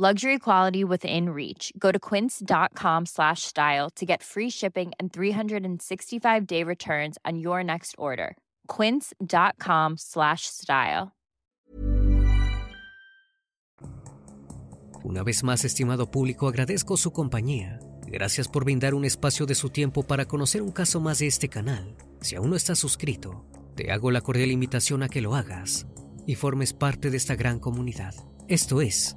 Luxury 0.00 0.38
quality 0.38 0.84
within 0.84 1.30
reach. 1.30 1.72
Go 1.76 1.90
to 1.90 1.98
quince.com 1.98 3.06
slash 3.06 3.42
style 3.42 3.90
to 3.96 4.06
get 4.06 4.22
free 4.22 4.48
shipping 4.48 4.92
and 5.00 5.12
365-day 5.12 6.62
returns 6.62 7.18
on 7.24 7.40
your 7.40 7.64
next 7.64 7.96
order. 7.98 8.36
quince.com 8.68 9.96
slash 9.98 10.42
style. 10.42 11.14
Una 15.02 15.24
vez 15.24 15.42
más, 15.42 15.64
estimado 15.64 16.12
público, 16.12 16.46
agradezco 16.46 16.96
su 16.96 17.10
compañía. 17.10 17.80
Gracias 18.06 18.46
por 18.46 18.64
brindar 18.64 18.94
un 18.94 19.04
espacio 19.04 19.46
de 19.46 19.56
su 19.56 19.70
tiempo 19.70 20.04
para 20.04 20.26
conocer 20.26 20.62
un 20.62 20.70
caso 20.70 21.00
más 21.00 21.18
de 21.18 21.26
este 21.26 21.48
canal. 21.48 21.96
Si 22.20 22.36
aún 22.36 22.50
no 22.50 22.56
estás 22.56 22.78
suscrito, 22.78 23.44
te 23.74 23.90
hago 23.90 24.12
la 24.12 24.20
cordial 24.20 24.52
invitación 24.52 25.02
a 25.02 25.08
que 25.08 25.22
lo 25.22 25.34
hagas 25.34 25.88
y 26.24 26.36
formes 26.36 26.72
parte 26.72 27.10
de 27.10 27.16
esta 27.16 27.34
gran 27.34 27.58
comunidad. 27.58 28.14
Esto 28.46 28.80
es 28.80 29.16